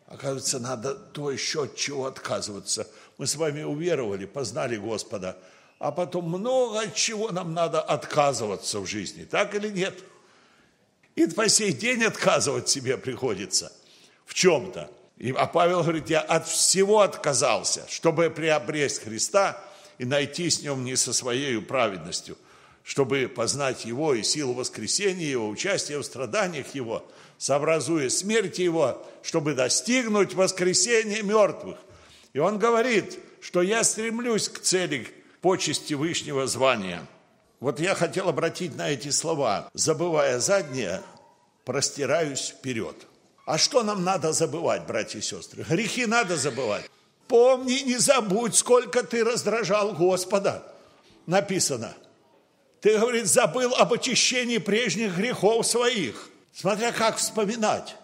Оказывается, 0.07 0.57
надо 0.57 0.95
то 0.95 1.29
еще 1.29 1.65
от 1.65 1.75
чего 1.75 2.07
отказываться. 2.07 2.88
Мы 3.19 3.27
с 3.27 3.36
вами 3.36 3.61
уверовали, 3.61 4.25
познали 4.25 4.77
Господа, 4.77 5.38
а 5.80 5.91
потом 5.91 6.30
много 6.30 6.82
от 6.82 6.95
чего 6.95 7.32
нам 7.32 7.53
надо 7.53 7.82
отказываться 7.82 8.80
в 8.80 8.88
жизни, 8.88 9.26
так 9.26 9.55
или 9.55 9.69
нет? 9.69 10.03
И 11.15 11.28
по 11.28 11.47
сей 11.47 11.71
день 11.71 12.03
отказывать 12.03 12.69
себе 12.69 12.97
приходится 12.97 13.71
в 14.26 14.34
чем-то. 14.34 14.89
А 15.38 15.47
Павел 15.47 15.82
говорит, 15.82 16.09
я 16.09 16.19
от 16.19 16.47
всего 16.47 17.01
отказался, 17.01 17.86
чтобы 17.89 18.30
приобрести 18.30 19.05
Христа 19.05 19.61
и 19.97 20.05
найти 20.05 20.49
с 20.49 20.61
нем 20.61 20.84
не 20.84 20.95
со 20.97 21.13
своей 21.13 21.61
праведностью, 21.61 22.38
чтобы 22.84 23.32
познать 23.34 23.86
Его 23.86 24.13
и 24.13 24.23
силу 24.23 24.53
воскресения 24.53 25.28
Его, 25.28 25.47
участие 25.47 25.99
в 25.99 26.03
страданиях 26.03 26.76
Его, 26.76 27.05
сообразуя 27.38 28.09
смерти 28.09 28.61
Его, 28.61 29.05
чтобы 29.23 29.53
достигнуть 29.53 30.34
воскресения 30.34 31.23
мертвых. 31.23 31.78
И 32.34 32.39
он 32.39 32.59
говорит, 32.59 33.17
что 33.39 33.61
я 33.61 33.86
стремлюсь 33.86 34.49
к 34.49 34.59
цели 34.59 35.07
почести 35.45 35.93
Вышнего 35.93 36.47
звания. 36.47 37.05
Вот 37.59 37.79
я 37.79 37.93
хотел 37.93 38.29
обратить 38.29 38.75
на 38.75 38.89
эти 38.89 39.09
слова. 39.09 39.69
Забывая 39.75 40.39
заднее, 40.39 41.03
простираюсь 41.65 42.47
вперед. 42.47 42.95
А 43.45 43.59
что 43.59 43.83
нам 43.83 44.03
надо 44.03 44.33
забывать, 44.33 44.87
братья 44.87 45.19
и 45.19 45.21
сестры? 45.21 45.63
Грехи 45.63 46.07
надо 46.07 46.35
забывать. 46.35 46.89
Помни, 47.27 47.83
не 47.85 47.97
забудь, 47.97 48.55
сколько 48.55 49.03
ты 49.03 49.23
раздражал 49.23 49.93
Господа. 49.93 50.63
Написано. 51.27 51.93
Ты, 52.81 52.97
говорит, 52.97 53.27
забыл 53.27 53.75
об 53.75 53.93
очищении 53.93 54.57
прежних 54.57 55.15
грехов 55.15 55.67
своих. 55.67 56.31
Смотря 56.53 56.91
как 56.91 57.17
вспоминать 57.17 57.95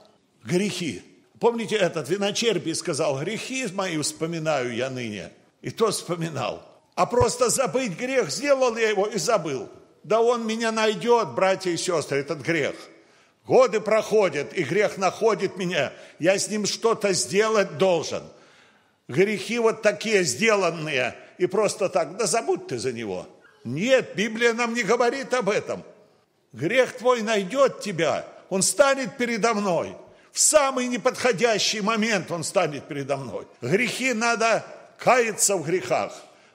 грехи. 0.43 1.01
Помните, 1.39 1.75
этот 1.75 2.07
виночерпий 2.07 2.75
сказал, 2.75 3.19
грехи 3.19 3.65
мои 3.73 3.99
вспоминаю 3.99 4.75
я 4.75 4.91
ныне. 4.91 5.31
И 5.63 5.71
то 5.71 5.89
вспоминал. 5.89 6.70
А 6.95 7.05
просто 7.05 7.49
забыть 7.49 7.97
грех, 7.97 8.29
сделал 8.29 8.75
я 8.77 8.89
его 8.89 9.07
и 9.07 9.17
забыл. 9.17 9.69
Да 10.03 10.21
он 10.21 10.45
меня 10.45 10.71
найдет, 10.71 11.29
братья 11.29 11.71
и 11.71 11.77
сестры, 11.77 12.19
этот 12.19 12.39
грех. 12.39 12.75
Годы 13.45 13.79
проходят, 13.79 14.53
и 14.53 14.63
грех 14.63 14.97
находит 14.97 15.57
меня. 15.57 15.93
Я 16.19 16.37
с 16.37 16.47
ним 16.49 16.65
что-то 16.65 17.13
сделать 17.13 17.77
должен. 17.77 18.23
Грехи 19.07 19.59
вот 19.59 19.81
такие 19.81 20.23
сделанные, 20.23 21.15
и 21.37 21.47
просто 21.47 21.89
так, 21.89 22.17
да 22.17 22.27
забудь 22.27 22.67
ты 22.67 22.77
за 22.77 22.93
него. 22.93 23.27
Нет, 23.63 24.15
Библия 24.15 24.53
нам 24.53 24.73
не 24.73 24.83
говорит 24.83 25.33
об 25.33 25.49
этом. 25.49 25.83
Грех 26.53 26.97
твой 26.97 27.21
найдет 27.21 27.81
тебя, 27.81 28.25
он 28.49 28.61
станет 28.61 29.17
передо 29.17 29.53
мной. 29.53 29.95
В 30.31 30.39
самый 30.39 30.87
неподходящий 30.87 31.81
момент 31.81 32.31
он 32.31 32.43
станет 32.43 32.87
передо 32.87 33.17
мной. 33.17 33.45
Грехи 33.61 34.13
надо 34.13 34.65
каяться 34.97 35.57
в 35.57 35.65
грехах. 35.65 36.13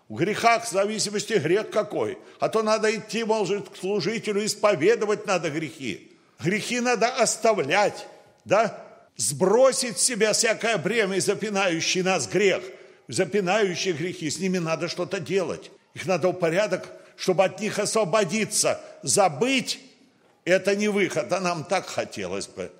В 0.09 0.15
грехах 0.17 0.65
в 0.65 0.71
зависимости 0.71 1.33
грех 1.35 1.71
какой. 1.71 2.19
А 2.39 2.49
то 2.49 2.63
надо 2.63 2.95
идти, 2.95 3.25
может, 3.25 3.69
к 3.71 3.77
служителю, 3.77 4.45
исповедовать 4.45 5.27
надо 5.27 5.51
грехи. 5.51 6.13
Грехи 6.39 6.81
надо 6.81 7.09
оставлять, 7.09 8.07
да? 8.45 8.85
Сбросить 9.17 9.99
с 9.99 10.03
себя 10.03 10.33
всякое 10.33 10.77
бремя, 10.77 11.19
запинающий 11.21 12.03
нас 12.03 12.29
грех, 12.29 12.63
запинающие 13.09 13.95
грехи, 13.95 14.31
с 14.31 14.39
ними 14.39 14.59
надо 14.59 14.89
что-то 14.89 15.19
делать. 15.19 15.71
Их 15.95 16.07
надо 16.07 16.29
в 16.29 16.35
порядок, 16.35 16.87
чтобы 17.17 17.45
от 17.45 17.59
них 17.61 17.79
освободиться. 17.79 18.81
Забыть– 19.03 19.81
это 20.45 20.77
не 20.77 20.89
выход, 20.89 21.33
а 21.33 21.41
нам 21.41 21.65
так 21.65 21.87
хотелось 21.87 22.47
бы. 22.47 22.71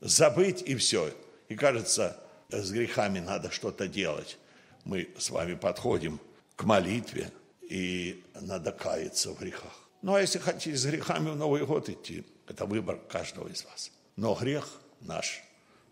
Забыть 0.00 0.62
и 0.62 0.76
все. 0.76 1.10
И 1.48 1.56
кажется, 1.56 2.16
с 2.50 2.70
грехами 2.70 3.18
надо 3.18 3.50
что-то 3.50 3.88
делать. 3.88 4.36
Мы 4.84 5.08
с 5.18 5.30
вами 5.30 5.54
подходим 5.54 6.20
к 6.56 6.64
молитве, 6.64 7.30
и 7.62 8.24
надо 8.40 8.72
каяться 8.72 9.30
в 9.30 9.38
грехах. 9.38 9.88
Ну, 10.02 10.14
а 10.14 10.20
если 10.20 10.38
хотите 10.38 10.76
с 10.76 10.86
грехами 10.86 11.30
в 11.30 11.36
Новый 11.36 11.64
год 11.64 11.88
идти, 11.88 12.24
это 12.48 12.66
выбор 12.66 12.98
каждого 13.08 13.48
из 13.48 13.64
вас. 13.64 13.90
Но 14.16 14.34
грех 14.34 14.68
наш 15.00 15.42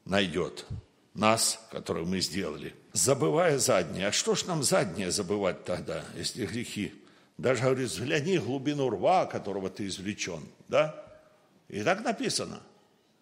найдет 0.04 0.66
нас, 1.14 1.60
который 1.70 2.04
мы 2.04 2.20
сделали. 2.20 2.74
Забывая 2.92 3.58
заднее. 3.58 4.08
А 4.08 4.12
что 4.12 4.34
ж 4.34 4.46
нам 4.46 4.62
заднее 4.62 5.10
забывать 5.10 5.64
тогда, 5.64 6.04
если 6.16 6.46
грехи? 6.46 6.92
Даже, 7.38 7.62
говорит, 7.62 7.88
взгляни 7.88 8.38
глубину 8.38 8.88
рва, 8.88 9.26
которого 9.26 9.68
ты 9.68 9.86
извлечен. 9.86 10.44
Да? 10.68 10.94
И 11.68 11.82
так 11.82 12.04
написано– 12.04 12.60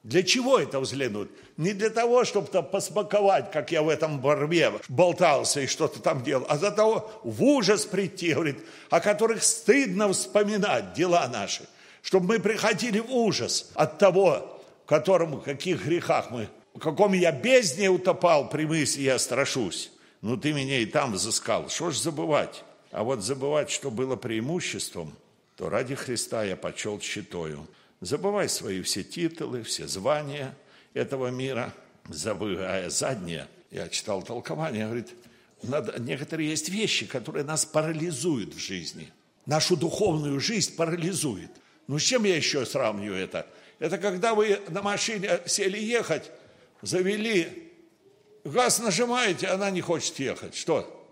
для 0.02 0.24
чего 0.24 0.58
это 0.58 0.80
взглянуть? 0.80 1.30
Не 1.56 1.74
для 1.74 1.88
того, 1.88 2.24
чтобы 2.24 2.48
там 2.48 2.66
посмаковать, 2.66 3.52
как 3.52 3.70
я 3.70 3.82
в 3.82 3.88
этом 3.88 4.20
борьбе 4.20 4.72
болтался 4.88 5.60
и 5.60 5.68
что-то 5.68 6.00
там 6.00 6.24
делал, 6.24 6.44
а 6.48 6.58
для 6.58 6.72
того 6.72 7.10
в 7.22 7.42
ужас 7.42 7.86
прийти, 7.86 8.34
говорит, 8.34 8.58
о 8.90 9.00
которых 9.00 9.44
стыдно 9.44 10.12
вспоминать 10.12 10.94
дела 10.94 11.28
наши, 11.28 11.68
чтобы 12.02 12.26
мы 12.26 12.40
приходили 12.40 12.98
в 12.98 13.12
ужас 13.12 13.70
от 13.74 13.98
того, 13.98 14.60
в 14.84 14.88
котором, 14.88 15.36
в 15.36 15.42
каких 15.42 15.84
грехах 15.84 16.32
мы, 16.32 16.48
в 16.74 16.80
каком 16.80 17.12
я 17.12 17.30
бездне 17.30 17.88
утопал 17.88 18.48
при 18.48 18.64
мысли, 18.64 19.02
я 19.02 19.18
страшусь. 19.20 19.92
Ну, 20.20 20.36
ты 20.36 20.52
меня 20.52 20.78
и 20.78 20.86
там 20.86 21.12
взыскал. 21.12 21.68
Что 21.68 21.90
ж 21.90 21.98
забывать? 21.98 22.64
А 22.90 23.04
вот 23.04 23.22
забывать, 23.22 23.70
что 23.70 23.90
было 23.90 24.16
преимуществом, 24.16 25.14
то 25.56 25.68
ради 25.68 25.94
Христа 25.94 26.42
я 26.44 26.56
почел 26.56 27.00
щитою 27.00 27.66
забывай 28.02 28.48
свои 28.48 28.82
все 28.82 29.02
титулы, 29.02 29.62
все 29.62 29.86
звания 29.86 30.54
этого 30.92 31.28
мира, 31.28 31.72
забывая 32.08 32.90
заднее. 32.90 33.48
Я 33.70 33.88
читал 33.88 34.22
толкование, 34.22 34.84
говорит, 34.84 35.14
надо, 35.62 35.98
некоторые 35.98 36.50
есть 36.50 36.68
вещи, 36.68 37.06
которые 37.06 37.44
нас 37.44 37.64
парализуют 37.64 38.54
в 38.54 38.58
жизни. 38.58 39.10
Нашу 39.46 39.76
духовную 39.76 40.40
жизнь 40.40 40.74
парализует. 40.76 41.50
Ну, 41.86 41.98
с 41.98 42.02
чем 42.02 42.24
я 42.24 42.36
еще 42.36 42.66
сравню 42.66 43.14
это? 43.14 43.46
Это 43.78 43.98
когда 43.98 44.34
вы 44.34 44.60
на 44.68 44.82
машине 44.82 45.40
сели 45.46 45.78
ехать, 45.78 46.30
завели, 46.82 47.72
газ 48.44 48.80
нажимаете, 48.80 49.46
она 49.46 49.70
не 49.70 49.80
хочет 49.80 50.18
ехать. 50.18 50.56
Что? 50.56 51.08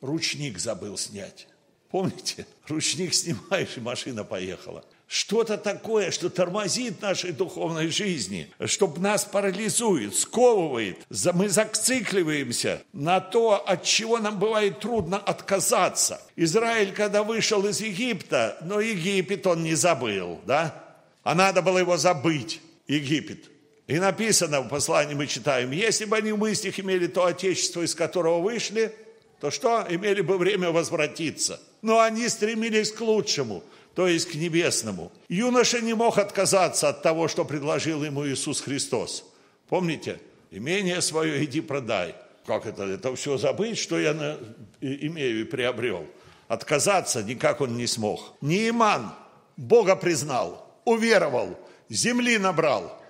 Ручник 0.00 0.58
забыл 0.58 0.96
снять. 0.96 1.48
Помните? 1.90 2.46
Ручник 2.68 3.12
снимаешь, 3.12 3.76
и 3.76 3.80
машина 3.80 4.22
поехала 4.22 4.84
что-то 5.08 5.56
такое, 5.56 6.10
что 6.10 6.28
тормозит 6.28 7.00
нашей 7.00 7.32
духовной 7.32 7.88
жизни, 7.88 8.52
что 8.66 8.92
нас 8.98 9.24
парализует, 9.24 10.14
сковывает. 10.14 10.98
Мы 11.32 11.48
зацикливаемся 11.48 12.82
на 12.92 13.20
то, 13.20 13.54
от 13.66 13.84
чего 13.84 14.18
нам 14.18 14.38
бывает 14.38 14.80
трудно 14.80 15.16
отказаться. 15.16 16.20
Израиль, 16.36 16.92
когда 16.92 17.22
вышел 17.22 17.66
из 17.66 17.80
Египта, 17.80 18.58
но 18.60 18.80
Египет 18.80 19.46
он 19.46 19.64
не 19.64 19.74
забыл, 19.74 20.40
да? 20.46 20.84
А 21.22 21.34
надо 21.34 21.62
было 21.62 21.78
его 21.78 21.96
забыть, 21.96 22.60
Египет. 22.86 23.46
И 23.86 23.98
написано 23.98 24.60
в 24.60 24.68
послании 24.68 25.14
мы 25.14 25.26
читаем, 25.26 25.70
если 25.70 26.04
бы 26.04 26.18
они 26.18 26.32
в 26.32 26.38
мыслях 26.38 26.78
имели 26.78 27.06
то 27.06 27.24
отечество, 27.24 27.80
из 27.80 27.94
которого 27.94 28.42
вышли, 28.42 28.94
то 29.40 29.50
что? 29.50 29.86
Имели 29.88 30.20
бы 30.20 30.36
время 30.36 30.70
возвратиться. 30.70 31.58
Но 31.82 32.00
они 32.00 32.28
стремились 32.28 32.92
к 32.92 33.00
лучшему– 33.00 33.62
то 33.98 34.06
есть 34.06 34.30
к 34.30 34.36
небесному. 34.36 35.10
Юноша 35.28 35.80
не 35.80 35.92
мог 35.92 36.18
отказаться 36.18 36.88
от 36.88 37.02
того, 37.02 37.26
что 37.26 37.44
предложил 37.44 38.04
ему 38.04 38.24
Иисус 38.28 38.60
Христос. 38.60 39.24
Помните? 39.68 40.20
Имение 40.52 41.02
свое 41.02 41.44
иди 41.44 41.60
продай. 41.60 42.14
Как 42.46 42.66
это? 42.66 42.84
Это 42.84 43.16
все 43.16 43.38
забыть, 43.38 43.76
что 43.76 43.98
я 43.98 44.38
имею 44.80 45.40
и 45.40 45.44
приобрел. 45.44 46.06
Отказаться 46.46 47.24
никак 47.24 47.60
он 47.60 47.76
не 47.76 47.88
смог. 47.88 48.34
Неиман 48.40 49.12
Бога 49.56 49.96
признал, 49.96 50.72
уверовал, 50.84 51.58
земли 51.88 52.38
набрал. 52.38 53.02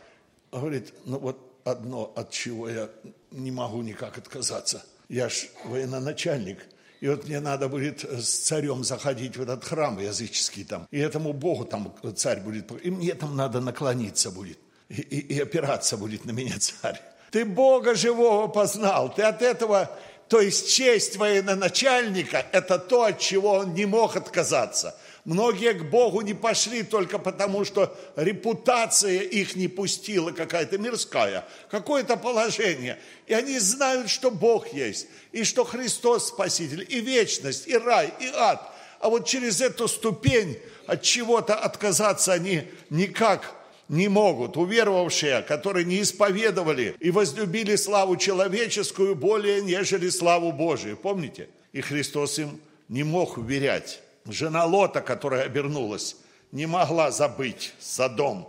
Говорит, 0.50 0.94
ну 1.04 1.18
вот 1.18 1.38
одно, 1.64 2.14
от 2.16 2.30
чего 2.30 2.66
я 2.66 2.88
не 3.30 3.50
могу 3.50 3.82
никак 3.82 4.16
отказаться. 4.16 4.86
Я 5.10 5.28
ж 5.28 5.48
военачальник– 5.66 6.60
и 7.00 7.08
вот 7.08 7.26
мне 7.26 7.40
надо 7.40 7.68
будет 7.68 8.04
с 8.04 8.28
царем 8.28 8.84
заходить 8.84 9.36
в 9.36 9.42
этот 9.42 9.64
храм 9.64 9.98
языческий 9.98 10.64
там. 10.64 10.86
И 10.90 10.98
этому 10.98 11.32
Богу 11.32 11.64
там 11.64 11.94
царь 12.16 12.40
будет. 12.40 12.70
И 12.84 12.90
мне 12.90 13.14
там 13.14 13.36
надо 13.36 13.60
наклониться 13.60 14.30
будет. 14.30 14.58
И, 14.88 15.00
и, 15.00 15.34
и 15.34 15.40
опираться 15.40 15.96
будет 15.96 16.24
на 16.24 16.32
меня 16.32 16.58
царь. 16.58 17.00
Ты 17.30 17.44
Бога 17.44 17.94
живого 17.94 18.48
познал. 18.48 19.14
Ты 19.14 19.22
от 19.22 19.42
этого, 19.42 19.90
то 20.28 20.40
есть 20.40 20.70
честь 20.70 21.16
военачальника, 21.16 22.44
это 22.52 22.78
то, 22.78 23.04
от 23.04 23.18
чего 23.18 23.52
он 23.52 23.74
не 23.74 23.86
мог 23.86 24.16
отказаться– 24.16 24.94
Многие 25.28 25.74
к 25.74 25.82
Богу 25.90 26.22
не 26.22 26.32
пошли 26.32 26.82
только 26.82 27.18
потому, 27.18 27.66
что 27.66 27.94
репутация 28.16 29.20
их 29.20 29.56
не 29.56 29.68
пустила 29.68 30.30
какая-то 30.30 30.78
мирская, 30.78 31.46
какое-то 31.70 32.16
положение. 32.16 32.98
И 33.26 33.34
они 33.34 33.58
знают, 33.58 34.08
что 34.08 34.30
Бог 34.30 34.72
есть, 34.72 35.06
и 35.32 35.44
что 35.44 35.64
Христос 35.64 36.28
Спаситель, 36.28 36.86
и 36.88 37.00
вечность, 37.02 37.68
и 37.68 37.76
рай, 37.76 38.10
и 38.20 38.30
ад. 38.34 38.72
А 39.00 39.10
вот 39.10 39.26
через 39.26 39.60
эту 39.60 39.86
ступень 39.86 40.56
от 40.86 41.02
чего-то 41.02 41.56
отказаться 41.56 42.32
они 42.32 42.62
никак 42.88 43.54
не 43.90 44.08
могут, 44.08 44.56
уверовавшие, 44.56 45.42
которые 45.42 45.84
не 45.84 46.00
исповедовали 46.00 46.96
и 47.00 47.10
возлюбили 47.10 47.76
славу 47.76 48.16
человеческую 48.16 49.14
более, 49.14 49.60
нежели 49.60 50.08
славу 50.08 50.52
Божию. 50.52 50.96
Помните? 50.96 51.50
И 51.74 51.82
Христос 51.82 52.38
им 52.38 52.58
не 52.88 53.02
мог 53.02 53.36
уверять. 53.36 54.00
Жена 54.28 54.66
Лота, 54.66 55.00
которая 55.00 55.44
обернулась, 55.44 56.16
не 56.52 56.66
могла 56.66 57.10
забыть 57.10 57.74
Содом. 57.78 58.46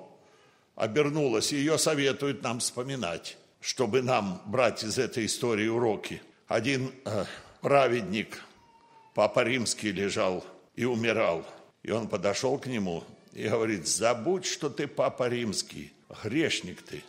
Обернулась, 0.75 1.51
ее 1.51 1.77
советуют 1.77 2.43
нам 2.43 2.59
вспоминать, 2.59 3.37
чтобы 3.61 4.01
нам 4.01 4.41
брать 4.45 4.83
из 4.83 4.97
этой 4.97 5.25
истории 5.25 5.67
уроки. 5.67 6.21
Один 6.47 6.91
э, 7.05 7.25
праведник, 7.61 8.43
Папа 9.13 9.43
Римский, 9.43 9.91
лежал 9.91 10.45
и 10.75 10.85
умирал. 10.85 11.45
И 11.83 11.91
он 11.91 12.07
подошел 12.07 12.57
к 12.57 12.67
нему 12.67 13.03
и 13.33 13.47
говорит, 13.47 13.87
забудь, 13.87 14.45
что 14.45 14.69
ты 14.69 14.87
Папа 14.87 15.29
Римский, 15.29 15.93
грешник 16.23 16.81
ты, 16.81 17.03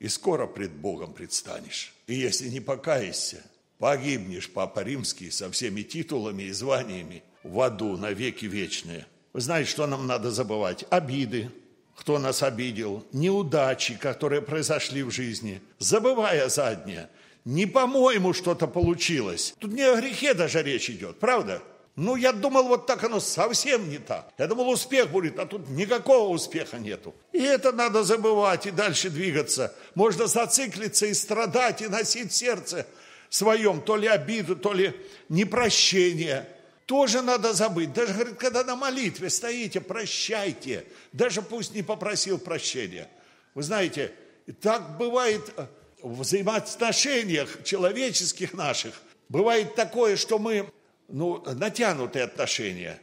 и 0.00 0.08
скоро 0.08 0.46
пред 0.46 0.72
Богом 0.72 1.12
предстанешь. 1.12 1.92
И 2.06 2.14
если 2.14 2.48
не 2.48 2.60
покаешься, 2.60 3.42
погибнешь, 3.78 4.50
Папа 4.50 4.80
Римский, 4.80 5.30
со 5.30 5.50
всеми 5.50 5.82
титулами 5.82 6.44
и 6.44 6.52
званиями 6.52 7.22
в 7.42 7.60
аду 7.60 7.96
на 7.96 8.10
веки 8.10 8.46
вечные. 8.46 9.06
Вы 9.32 9.40
знаете, 9.40 9.70
что 9.70 9.86
нам 9.86 10.06
надо 10.06 10.30
забывать? 10.30 10.84
Обиды, 10.90 11.50
кто 11.96 12.18
нас 12.18 12.42
обидел, 12.42 13.04
неудачи, 13.12 13.96
которые 13.96 14.42
произошли 14.42 15.02
в 15.02 15.10
жизни, 15.10 15.60
забывая 15.78 16.48
заднее. 16.48 17.08
Не 17.44 17.66
по-моему 17.66 18.32
что-то 18.32 18.66
получилось. 18.66 19.54
Тут 19.58 19.72
не 19.72 19.82
о 19.82 19.96
грехе 19.96 20.34
даже 20.34 20.62
речь 20.62 20.90
идет, 20.90 21.18
правда? 21.18 21.62
Ну, 21.96 22.14
я 22.14 22.32
думал, 22.32 22.68
вот 22.68 22.86
так 22.86 23.02
оно 23.02 23.18
совсем 23.18 23.88
не 23.90 23.98
так. 23.98 24.32
Я 24.38 24.46
думал, 24.46 24.68
успех 24.68 25.10
будет, 25.10 25.38
а 25.40 25.46
тут 25.46 25.68
никакого 25.68 26.28
успеха 26.28 26.78
нету. 26.78 27.12
И 27.32 27.38
это 27.38 27.72
надо 27.72 28.04
забывать 28.04 28.66
и 28.66 28.70
дальше 28.70 29.10
двигаться. 29.10 29.74
Можно 29.96 30.28
зациклиться 30.28 31.06
и 31.06 31.14
страдать, 31.14 31.82
и 31.82 31.88
носить 31.88 32.32
сердце 32.32 32.86
своем 33.30 33.80
то 33.80 33.96
ли 33.96 34.06
обиду, 34.06 34.56
то 34.56 34.72
ли 34.72 34.94
непрощение. 35.28 36.48
Тоже 36.86 37.20
надо 37.20 37.52
забыть. 37.52 37.92
Даже, 37.92 38.14
говорит, 38.14 38.36
когда 38.36 38.64
на 38.64 38.74
молитве 38.74 39.28
стоите, 39.28 39.80
прощайте. 39.80 40.84
Даже 41.12 41.42
пусть 41.42 41.74
не 41.74 41.82
попросил 41.82 42.38
прощения. 42.38 43.08
Вы 43.54 43.62
знаете, 43.62 44.12
так 44.60 44.96
бывает 44.96 45.52
в 46.00 46.20
взаимоотношениях 46.20 47.62
человеческих 47.64 48.54
наших. 48.54 49.00
Бывает 49.28 49.74
такое, 49.74 50.16
что 50.16 50.38
мы 50.38 50.70
ну, 51.08 51.42
натянутые 51.46 52.24
отношения. 52.24 52.98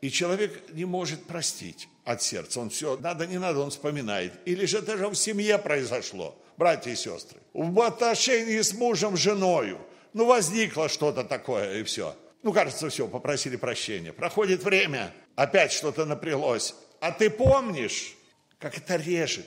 И 0.00 0.10
человек 0.10 0.62
не 0.72 0.84
может 0.84 1.24
простить 1.24 1.88
от 2.04 2.22
сердца. 2.22 2.60
Он 2.60 2.70
все, 2.70 2.96
надо, 2.98 3.26
не 3.26 3.38
надо, 3.38 3.60
он 3.60 3.70
вспоминает. 3.70 4.32
Или 4.44 4.64
же 4.66 4.78
это 4.78 4.96
же 4.96 5.08
в 5.08 5.14
семье 5.14 5.58
произошло, 5.58 6.40
братья 6.58 6.90
и 6.90 6.96
сестры. 6.96 7.38
В 7.54 7.80
отношении 7.80 8.60
с 8.60 8.74
мужем, 8.74 9.16
женою. 9.16 9.78
Ну, 10.12 10.26
возникло 10.26 10.88
что-то 10.88 11.24
такое, 11.24 11.78
и 11.78 11.82
все. 11.84 12.14
Ну, 12.42 12.52
кажется, 12.52 12.90
все, 12.90 13.06
попросили 13.06 13.56
прощения. 13.56 14.12
Проходит 14.12 14.62
время, 14.62 15.14
опять 15.36 15.72
что-то 15.72 16.04
напряглось. 16.04 16.74
А 17.00 17.12
ты 17.12 17.30
помнишь, 17.30 18.16
как 18.58 18.76
это 18.76 18.96
режет, 18.96 19.46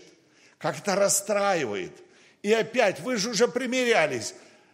как 0.57 0.79
это 0.79 0.95
расстраивает. 0.95 1.91
И 2.41 2.51
опять, 2.51 2.99
вы 3.01 3.17
же 3.17 3.31
уже 3.31 3.47
примирялись. 3.47 4.33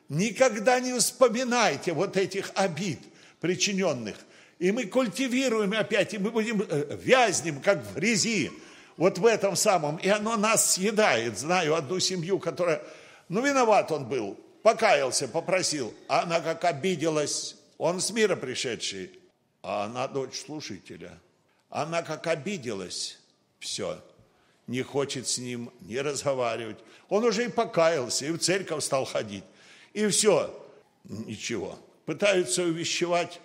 Никогда 0.10 0.80
не 0.80 0.98
вспоминайте 0.98 1.94
вот 1.94 2.16
этих 2.16 2.52
обид 2.56 3.00
причиненных. 3.42 4.16
И 4.60 4.72
мы 4.72 4.86
культивируем 4.86 5.74
опять, 5.74 6.14
и 6.14 6.18
мы 6.18 6.32
будем 6.32 6.62
э, 6.62 6.98
вязнем, 7.04 7.62
как 7.62 7.84
в 7.84 7.96
грязи, 7.96 8.52
вот 8.98 9.20
в 9.20 9.26
этом 9.26 9.56
самом. 9.56 9.98
И 9.98 10.10
оно 10.10 10.36
нас 10.36 10.74
съедает. 10.74 11.38
Знаю 11.38 11.76
одну 11.76 12.00
семью, 12.00 12.40
которая, 12.40 12.82
ну, 13.30 13.42
виноват 13.46 13.92
он 13.92 14.06
был, 14.06 14.38
покаялся, 14.64 15.28
попросил. 15.28 15.94
А 16.08 16.24
она 16.24 16.42
как 16.42 16.66
обиделась, 16.66 17.56
он 17.78 18.02
с 18.02 18.12
мира 18.12 18.36
пришедший, 18.36 19.12
а 19.62 19.86
она 19.86 20.08
дочь 20.08 20.42
слушателя. 20.46 21.20
Она 21.70 22.02
как 22.02 22.28
обиделась, 22.28 23.20
все, 23.60 24.02
не 24.68 24.82
хочет 24.82 25.28
с 25.28 25.38
ним 25.38 25.72
не 25.82 26.00
разговаривать. 26.02 26.78
Он 27.10 27.24
уже 27.24 27.46
и 27.46 27.50
покаялся, 27.50 28.26
и 28.26 28.32
в 28.32 28.40
церковь 28.40 28.84
стал 28.84 29.06
ходить. 29.06 29.44
И 29.94 30.08
все. 30.08 30.54
Ничего. 31.06 31.80
Пытаются 32.06 32.64
увещевать. 32.64 33.40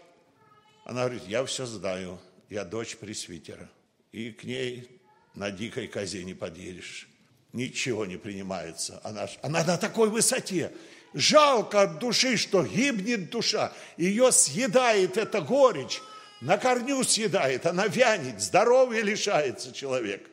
Она 0.85 1.03
говорит, 1.05 1.23
я 1.29 1.45
все 1.45 1.65
знаю. 1.65 2.19
Я 2.49 2.65
дочь 2.65 2.97
пресвитера. 2.97 3.71
И 4.11 4.33
к 4.33 4.45
ней 4.45 5.01
на 5.35 5.51
дикой 5.51 5.89
козе 5.89 6.25
не 6.25 6.35
подъедешь. 6.35 7.09
Ничего 7.53 8.07
не 8.07 8.17
принимается. 8.17 9.01
Она, 9.05 9.29
она 9.43 9.65
на 9.65 9.77
такой 9.77 10.09
высоте. 10.09 10.73
Жалко 11.15 11.83
от 11.83 11.99
души, 11.99 12.37
что 12.37 12.65
гибнет 12.65 13.31
душа. 13.31 13.73
Ее 13.97 14.33
съедает 14.33 15.17
эта 15.17 15.41
горечь. 15.41 16.01
На 16.41 16.59
корню 16.59 17.05
съедает, 17.05 17.67
она 17.67 17.87
вянет, 17.87 18.41
здоровья 18.41 19.03
лишается 19.03 19.73
человек. 19.73 20.29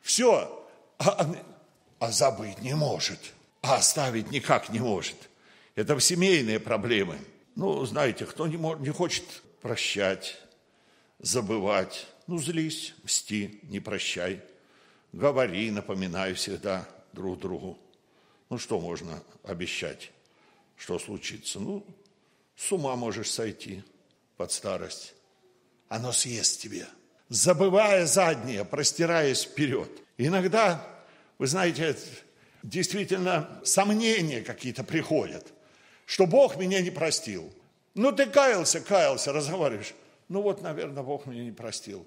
Все. 0.00 0.66
А, 0.98 1.30
а 1.98 2.10
забыть 2.12 2.62
не 2.62 2.74
может. 2.74 3.18
А 3.60 3.76
оставить 3.76 4.30
никак 4.30 4.70
не 4.70 4.78
может. 4.78 5.16
Это 5.74 5.98
семейные 6.00 6.60
проблемы. 6.60 7.18
Ну, 7.56 7.84
знаете, 7.84 8.24
кто 8.24 8.46
не, 8.46 8.56
может, 8.56 8.80
не 8.80 8.90
хочет 8.90 9.24
прощать, 9.60 10.40
забывать, 11.18 12.06
ну, 12.30 12.38
злись, 12.38 12.94
мсти, 13.02 13.60
не 13.64 13.80
прощай. 13.80 14.40
Говори, 15.12 15.70
напоминай 15.70 16.34
всегда 16.34 16.88
друг 17.12 17.38
другу. 17.38 17.78
Ну, 18.48 18.58
что 18.58 18.80
можно 18.80 19.22
обещать, 19.42 20.10
что 20.76 20.98
случится? 20.98 21.60
Ну, 21.60 21.84
с 22.56 22.72
ума 22.72 22.96
можешь 22.96 23.30
сойти 23.30 23.82
под 24.36 24.52
старость. 24.52 25.14
Оно 25.88 26.12
съест 26.12 26.60
тебе. 26.60 26.86
Забывая 27.28 28.06
заднее, 28.06 28.64
простираясь 28.64 29.42
вперед. 29.42 29.90
Иногда, 30.16 30.86
вы 31.38 31.46
знаете, 31.46 31.96
действительно 32.62 33.60
сомнения 33.64 34.42
какие-то 34.42 34.84
приходят– 34.84 35.46
что 36.10 36.26
Бог 36.26 36.56
меня 36.56 36.80
не 36.82 36.90
простил. 36.90 37.52
Ну, 37.94 38.10
ты 38.10 38.26
каялся, 38.26 38.80
каялся, 38.80 39.32
разговариваешь. 39.32 39.94
Ну, 40.28 40.42
вот, 40.42 40.60
наверное, 40.60 41.04
Бог 41.04 41.26
меня 41.26 41.44
не 41.44 41.52
простил. 41.52 42.04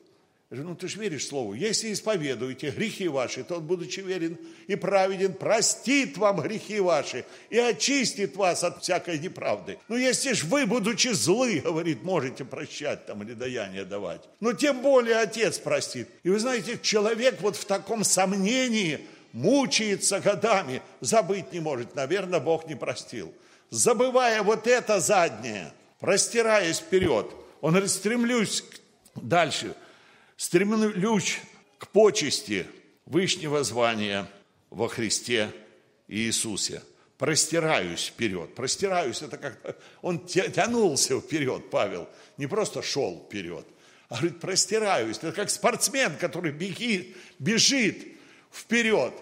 Я 0.53 0.61
ну, 0.61 0.75
ты 0.75 0.87
же 0.87 0.99
веришь 0.99 1.27
Слову. 1.27 1.53
Если 1.53 1.91
исповедуете 1.91 2.69
грехи 2.69 3.07
ваши, 3.07 3.43
то 3.43 3.55
Он, 3.55 3.65
будучи 3.65 4.01
верен 4.01 4.37
и 4.67 4.75
праведен, 4.75 5.33
простит 5.33 6.17
вам 6.17 6.41
грехи 6.41 6.79
ваши 6.79 7.25
и 7.49 7.57
очистит 7.57 8.35
вас 8.35 8.63
от 8.63 8.83
всякой 8.83 9.19
неправды. 9.19 9.79
Ну, 9.87 9.97
если 9.97 10.33
ж 10.33 10.43
вы, 10.43 10.65
будучи 10.65 11.07
злы, 11.07 11.59
говорит, 11.59 12.03
можете 12.03 12.45
прощать 12.45 13.05
там 13.05 13.23
или 13.23 13.33
даяние 13.33 13.83
давать, 13.83 14.21
ну, 14.39 14.53
тем 14.53 14.81
более 14.81 15.17
Отец 15.17 15.57
простит. 15.57 16.07
И 16.23 16.29
вы 16.29 16.39
знаете, 16.39 16.79
человек 16.81 17.41
вот 17.41 17.55
в 17.55 17.65
таком 17.65 18.03
сомнении 18.03 18.99
мучается 19.31 20.19
годами, 20.19 20.81
забыть 21.01 21.51
не 21.51 21.59
может. 21.59 21.95
Наверное, 21.95 22.39
Бог 22.39 22.67
не 22.67 22.75
простил 22.75 23.33
забывая 23.73 24.43
вот 24.43 24.67
это 24.67 24.99
заднее, 24.99 25.73
простираясь 25.99 26.77
вперед. 26.77 27.25
Он 27.59 27.71
говорит, 27.71 27.89
стремлюсь 27.89 28.63
дальше, 29.15 29.75
стремлюсь 30.43 31.39
к 31.77 31.87
почести 31.87 32.67
Вышнего 33.05 33.63
звания 33.63 34.27
во 34.69 34.89
Христе 34.89 35.49
Иисусе. 36.09 36.81
Простираюсь 37.17 38.07
вперед. 38.07 38.53
Простираюсь, 38.53 39.21
это 39.21 39.37
как 39.37 39.77
он 40.01 40.25
тянулся 40.25 41.21
вперед, 41.21 41.69
Павел. 41.69 42.09
Не 42.37 42.47
просто 42.47 42.81
шел 42.81 43.23
вперед, 43.25 43.65
а 44.09 44.17
говорит, 44.17 44.41
простираюсь. 44.41 45.17
Это 45.17 45.31
как 45.31 45.49
спортсмен, 45.49 46.17
который 46.17 46.51
беги, 46.51 47.15
бежит 47.39 48.05
вперед. 48.51 49.13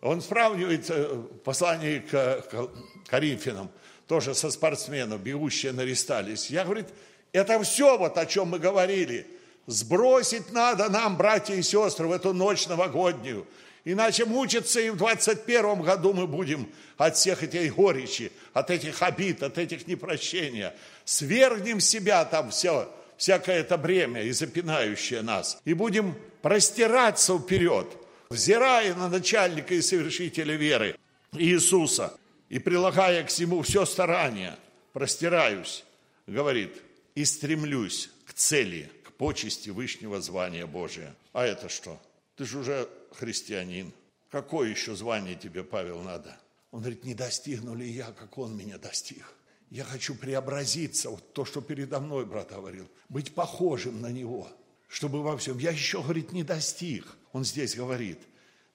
Он 0.00 0.22
сравнивает 0.22 0.88
э, 0.90 1.24
послание 1.42 2.00
к 2.02 2.70
Коринфянам 3.08 3.68
тоже 4.06 4.32
со 4.32 4.48
спортсменов, 4.48 5.20
бегущие 5.20 5.72
наристались. 5.72 6.50
Я, 6.50 6.64
говорит, 6.64 6.86
это 7.32 7.60
все 7.64 7.98
вот 7.98 8.16
о 8.16 8.26
чем 8.26 8.48
мы 8.48 8.60
говорили. 8.60 9.26
Сбросить 9.68 10.50
надо 10.50 10.88
нам, 10.88 11.18
братья 11.18 11.54
и 11.54 11.60
сестры, 11.60 12.06
в 12.06 12.12
эту 12.12 12.32
ночь 12.32 12.66
новогоднюю. 12.68 13.46
Иначе 13.84 14.24
мучиться 14.24 14.80
и 14.80 14.88
в 14.88 14.96
21 14.96 15.82
году 15.82 16.14
мы 16.14 16.26
будем 16.26 16.72
от 16.96 17.18
всех 17.18 17.42
этих 17.42 17.74
горечи, 17.74 18.32
от 18.54 18.70
этих 18.70 19.02
обид, 19.02 19.42
от 19.42 19.58
этих 19.58 19.86
непрощения. 19.86 20.74
Свергнем 21.04 21.80
себя 21.80 22.24
там 22.24 22.50
все, 22.50 22.90
всякое 23.18 23.60
это 23.60 23.76
бремя 23.76 24.22
и 24.22 24.32
запинающее 24.32 25.20
нас. 25.20 25.60
И 25.66 25.74
будем 25.74 26.16
простираться 26.40 27.38
вперед, 27.38 27.88
взирая 28.30 28.94
на 28.94 29.10
начальника 29.10 29.74
и 29.74 29.82
совершителя 29.82 30.56
веры 30.56 30.96
Иисуса 31.32 32.16
и 32.48 32.58
прилагая 32.58 33.22
к 33.22 33.28
всему 33.28 33.60
все 33.60 33.84
старание, 33.84 34.56
простираюсь, 34.94 35.84
говорит, 36.26 36.72
и 37.14 37.26
стремлюсь 37.26 38.08
к 38.26 38.32
цели, 38.32 38.90
почести 39.18 39.70
Вышнего 39.70 40.20
звания 40.20 40.66
Божия. 40.66 41.14
А 41.32 41.44
это 41.44 41.68
что? 41.68 42.00
Ты 42.36 42.44
же 42.44 42.60
уже 42.60 42.88
христианин. 43.12 43.92
Какое 44.30 44.70
еще 44.70 44.94
звание 44.94 45.34
тебе, 45.34 45.64
Павел, 45.64 46.00
надо? 46.00 46.38
Он 46.70 46.80
говорит, 46.80 47.04
не 47.04 47.14
достигну 47.14 47.74
ли 47.74 47.88
я, 47.90 48.12
как 48.12 48.38
он 48.38 48.56
меня 48.56 48.78
достиг? 48.78 49.34
Я 49.70 49.84
хочу 49.84 50.14
преобразиться, 50.14 51.10
вот 51.10 51.32
то, 51.32 51.44
что 51.44 51.60
передо 51.60 52.00
мной 52.00 52.24
брат 52.24 52.50
говорил, 52.50 52.88
быть 53.08 53.34
похожим 53.34 54.00
на 54.00 54.10
него, 54.10 54.48
чтобы 54.86 55.22
во 55.22 55.36
всем. 55.36 55.58
Я 55.58 55.72
еще, 55.72 56.02
говорит, 56.02 56.32
не 56.32 56.42
достиг, 56.42 57.06
он 57.32 57.44
здесь 57.44 57.74
говорит, 57.74 58.18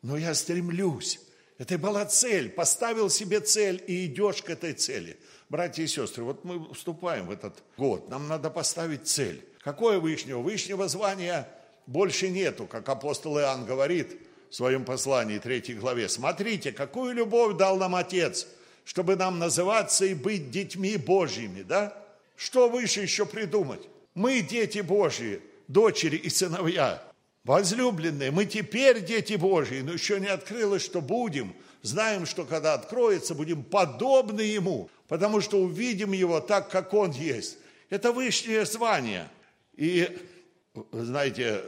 но 0.01 0.17
я 0.17 0.35
стремлюсь. 0.35 1.19
Это 1.57 1.77
была 1.77 2.05
цель, 2.05 2.49
поставил 2.49 3.09
себе 3.09 3.39
цель 3.39 3.83
и 3.87 4.05
идешь 4.05 4.41
к 4.41 4.49
этой 4.49 4.73
цели. 4.73 5.17
Братья 5.49 5.83
и 5.83 5.87
сестры, 5.87 6.23
вот 6.23 6.43
мы 6.43 6.73
вступаем 6.73 7.27
в 7.27 7.31
этот 7.31 7.63
год, 7.77 8.09
нам 8.09 8.27
надо 8.27 8.49
поставить 8.49 9.07
цель. 9.07 9.43
Какое 9.63 9.99
вышнего? 9.99 10.39
Вышнего 10.39 10.87
звания 10.87 11.47
больше 11.87 12.29
нету, 12.29 12.65
как 12.65 12.87
апостол 12.89 13.39
Иоанн 13.39 13.65
говорит– 13.65 14.17
в 14.53 14.55
своем 14.55 14.85
послании, 14.85 15.39
3 15.39 15.73
главе. 15.73 16.07
Смотрите, 16.07 16.71
какую 16.71 17.15
любовь 17.15 17.57
дал 17.57 17.75
нам 17.77 17.95
Отец, 17.95 18.45
чтобы 18.85 19.15
нам 19.15 19.39
называться 19.39 20.05
и 20.05 20.13
быть 20.13 20.51
детьми 20.51 20.95
Божьими, 20.95 21.63
да? 21.63 21.97
Что 22.35 22.69
выше 22.69 23.01
еще 23.01 23.25
придумать? 23.25 23.81
Мы 24.13 24.41
дети 24.41 24.81
Божьи, 24.81 25.41
дочери 25.67 26.17
и 26.17 26.29
сыновья, 26.29 27.01
возлюбленные. 27.43 28.29
Мы 28.29 28.45
теперь 28.45 29.03
дети 29.03 29.33
Божьи, 29.33 29.81
но 29.81 29.93
еще 29.93 30.19
не 30.19 30.27
открылось, 30.27 30.85
что 30.85 31.01
будем. 31.01 31.55
Знаем, 31.81 32.27
что 32.27 32.45
когда 32.45 32.75
откроется, 32.75 33.33
будем 33.33 33.63
подобны 33.63 34.41
Ему, 34.41 34.87
потому 35.07 35.41
что 35.41 35.57
увидим 35.57 36.11
Его 36.11 36.41
так, 36.41 36.69
как 36.69 36.93
Он 36.93 37.09
есть. 37.09 37.57
Это 37.89 38.11
высшее 38.11 38.67
звание. 38.67 39.27
И, 39.75 40.17
знаете, 40.91 41.63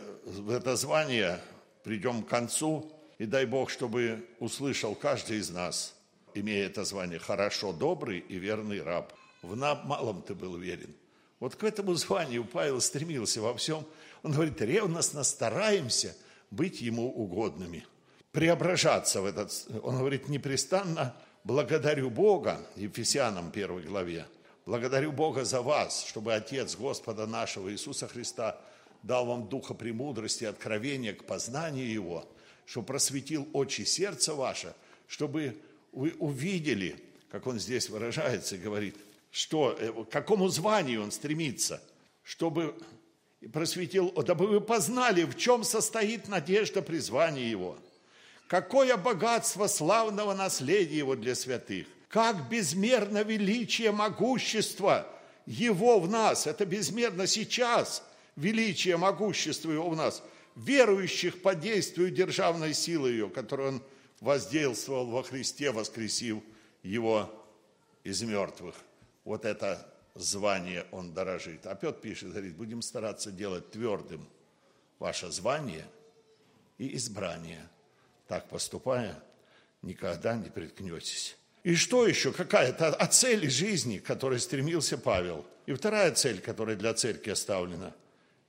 это 0.50 0.76
звание 0.76 1.40
придем 1.84 2.24
к 2.24 2.30
концу, 2.30 2.92
и 3.18 3.26
дай 3.26 3.46
Бог, 3.46 3.70
чтобы 3.70 4.28
услышал 4.40 4.96
каждый 4.96 5.38
из 5.38 5.50
нас, 5.50 5.96
имея 6.34 6.66
это 6.66 6.84
звание, 6.84 7.20
хорошо, 7.20 7.72
добрый 7.72 8.20
и 8.20 8.38
верный 8.38 8.82
раб. 8.82 9.14
В 9.42 9.56
малом 9.56 10.22
ты 10.22 10.34
был 10.36 10.58
верен. 10.58 10.94
Вот 11.40 11.56
к 11.56 11.64
этому 11.64 11.94
званию 11.96 12.46
Павел 12.46 12.82
стремился 12.82 13.42
во 13.42 13.56
всем. 13.56 13.86
Он 14.24 14.32
говорит, 14.32 14.60
ревностно 14.62 15.24
стараемся 15.24 16.16
быть 16.50 16.82
ему 16.82 17.12
угодными, 17.12 17.86
преображаться 18.32 19.22
в 19.22 19.26
этот... 19.26 19.52
Он 19.84 19.98
говорит, 20.00 20.28
непрестанно 20.30 21.16
благодарю 21.44 22.10
Бога, 22.10 22.60
Ефесянам 22.76 23.52
первой 23.52 23.84
главе, 23.84 24.26
благодарю 24.66 25.12
Бога 25.12 25.46
за 25.46 25.62
вас, 25.62 26.06
чтобы 26.06 26.34
Отец 26.34 26.76
Господа 26.76 27.28
нашего 27.28 27.72
Иисуса 27.72 28.08
Христа– 28.08 28.60
дал 29.06 29.26
вам 29.28 29.48
духа 29.48 29.76
премудрости, 29.76 30.46
откровения 30.46 31.14
к 31.14 31.26
познанию 31.26 31.90
Его, 31.90 32.28
чтобы 32.66 32.88
просветил 32.88 33.48
очи 33.54 33.84
сердца 33.84 34.34
ваше, 34.34 34.74
чтобы 35.08 35.56
вы 35.92 36.16
увидели, 36.18 36.96
как 37.30 37.46
он 37.46 37.60
здесь 37.60 37.90
выражается, 37.90 38.58
говорит, 38.58 38.96
что, 39.32 39.78
э, 39.80 39.92
к 39.92 40.10
какому 40.10 40.48
званию 40.48 41.04
он 41.04 41.12
стремится, 41.12 41.82
чтобы 42.24 42.76
просветил, 43.54 44.12
дабы 44.12 44.48
вы 44.48 44.60
познали, 44.60 45.24
в 45.24 45.38
чем 45.38 45.64
состоит 45.64 46.28
надежда 46.28 46.82
призвания 46.82 47.46
Его, 47.46 47.78
какое 48.48 48.98
богатство 48.98 49.68
славного 49.68 50.34
наследия 50.34 50.98
Его 50.98 51.16
для 51.16 51.36
святых, 51.36 51.86
как 52.16 52.48
безмерно 52.48 53.24
величие 53.24 53.92
могущества 53.92 55.06
Его 55.46 56.00
в 56.00 56.08
нас, 56.10 56.48
это 56.48 56.66
безмерно 56.66 57.28
сейчас– 57.28 58.02
величие, 58.38 58.96
могущество 58.96 59.70
его 59.70 59.90
в 59.90 59.98
нас, 59.98 60.24
верующих 60.56 61.42
по 61.42 61.56
действию 61.56 62.12
державной 62.12 62.74
силы 62.74 63.10
ее, 63.10 63.30
которую 63.30 63.68
он 63.68 63.84
воздействовал 64.22 65.08
во 65.08 65.24
Христе, 65.24 65.72
воскресив 65.72 66.42
его 66.84 67.30
из 68.06 68.22
мертвых. 68.22 68.76
Вот 69.26 69.44
это 69.44 69.86
звание 70.14 70.86
он 70.92 71.14
дорожит. 71.14 71.68
А 71.68 71.76
Петр 71.76 72.00
пишет, 72.00 72.30
говорит, 72.30 72.56
будем 72.56 72.82
стараться 72.82 73.30
делать 73.30 73.72
твердым 73.72 74.26
ваше 75.00 75.30
звание 75.32 75.86
и 76.78 76.96
избрание. 76.96 77.68
Так 78.30 78.48
поступая, 78.48 79.22
никогда 79.82 80.38
не 80.38 80.50
приткнетесь. 80.50 81.36
И 81.66 81.76
что 81.76 82.08
еще? 82.08 82.32
Какая-то 82.32 82.96
о 82.96 83.08
цели 83.08 83.48
жизни, 83.48 83.98
к 83.98 84.04
которой 84.04 84.40
стремился 84.40 84.98
Павел. 84.98 85.46
И 85.66 85.74
вторая 85.74 86.12
цель, 86.12 86.40
которая 86.40 86.78
для 86.78 86.94
церкви 86.94 87.32
оставлена– 87.32 87.94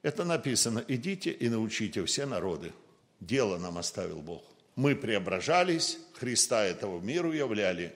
это 0.07 0.25
написано, 0.25 0.85
идите 0.87 1.33
и 1.33 1.49
научите 1.49 2.05
все 2.05 2.27
народы. 2.27 2.73
Дело 3.19 3.59
нам 3.59 3.77
оставил 3.77 4.23
Бог. 4.23 4.45
Мы 4.77 4.95
преображались, 4.95 5.99
Христа 6.12 6.64
этого 6.64 7.01
миру 7.01 7.33
являли, 7.33 7.93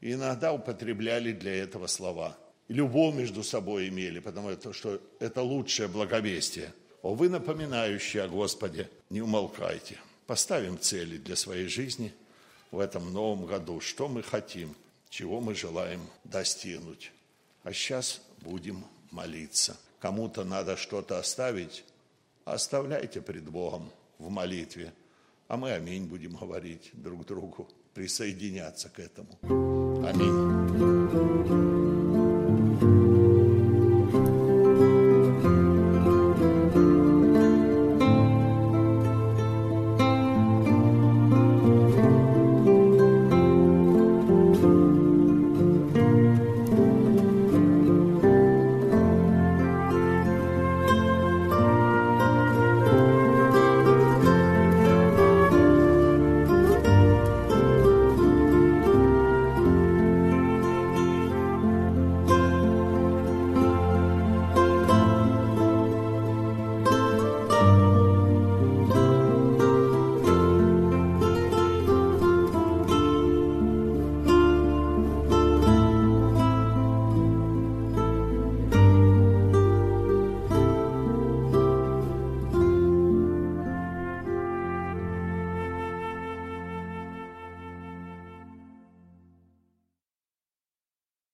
и 0.00 0.12
иногда 0.12 0.54
употребляли 0.54 1.32
для 1.32 1.54
этого 1.56 1.88
слова. 1.88 2.38
Любовь 2.68 3.14
между 3.14 3.42
собой 3.42 3.88
имели, 3.88 4.18
потому 4.18 4.50
что 4.72 4.98
это 5.20 5.42
лучшее 5.42 5.88
благовестие. 5.88 6.72
О, 7.02 7.14
вы 7.14 7.28
напоминающие 7.28 8.22
о 8.22 8.28
Господе, 8.28 8.88
не 9.10 9.20
умолкайте. 9.20 9.98
Поставим 10.26 10.78
цели 10.78 11.18
для 11.18 11.36
своей 11.36 11.66
жизни 11.66 12.14
в 12.72 12.80
этом 12.80 13.12
новом 13.12 13.46
году. 13.46 13.80
Что 13.80 14.08
мы 14.08 14.24
хотим, 14.24 14.74
чего 15.08 15.40
мы 15.40 15.54
желаем 15.54 16.00
достигнуть. 16.24 17.12
А 17.62 17.72
сейчас 17.72 18.20
будем 18.40 18.84
молиться 19.12 19.76
кому-то 20.02 20.42
надо 20.42 20.76
что-то 20.76 21.18
оставить, 21.18 21.84
оставляйте 22.44 23.22
пред 23.22 23.44
Богом 23.44 23.88
в 24.18 24.28
молитве, 24.30 24.92
а 25.46 25.56
мы 25.56 25.70
аминь 25.70 26.06
будем 26.06 26.34
говорить 26.34 26.90
друг 26.92 27.24
другу, 27.24 27.68
присоединяться 27.94 28.88
к 28.88 28.98
этому. 28.98 29.38
Аминь. 30.04 31.61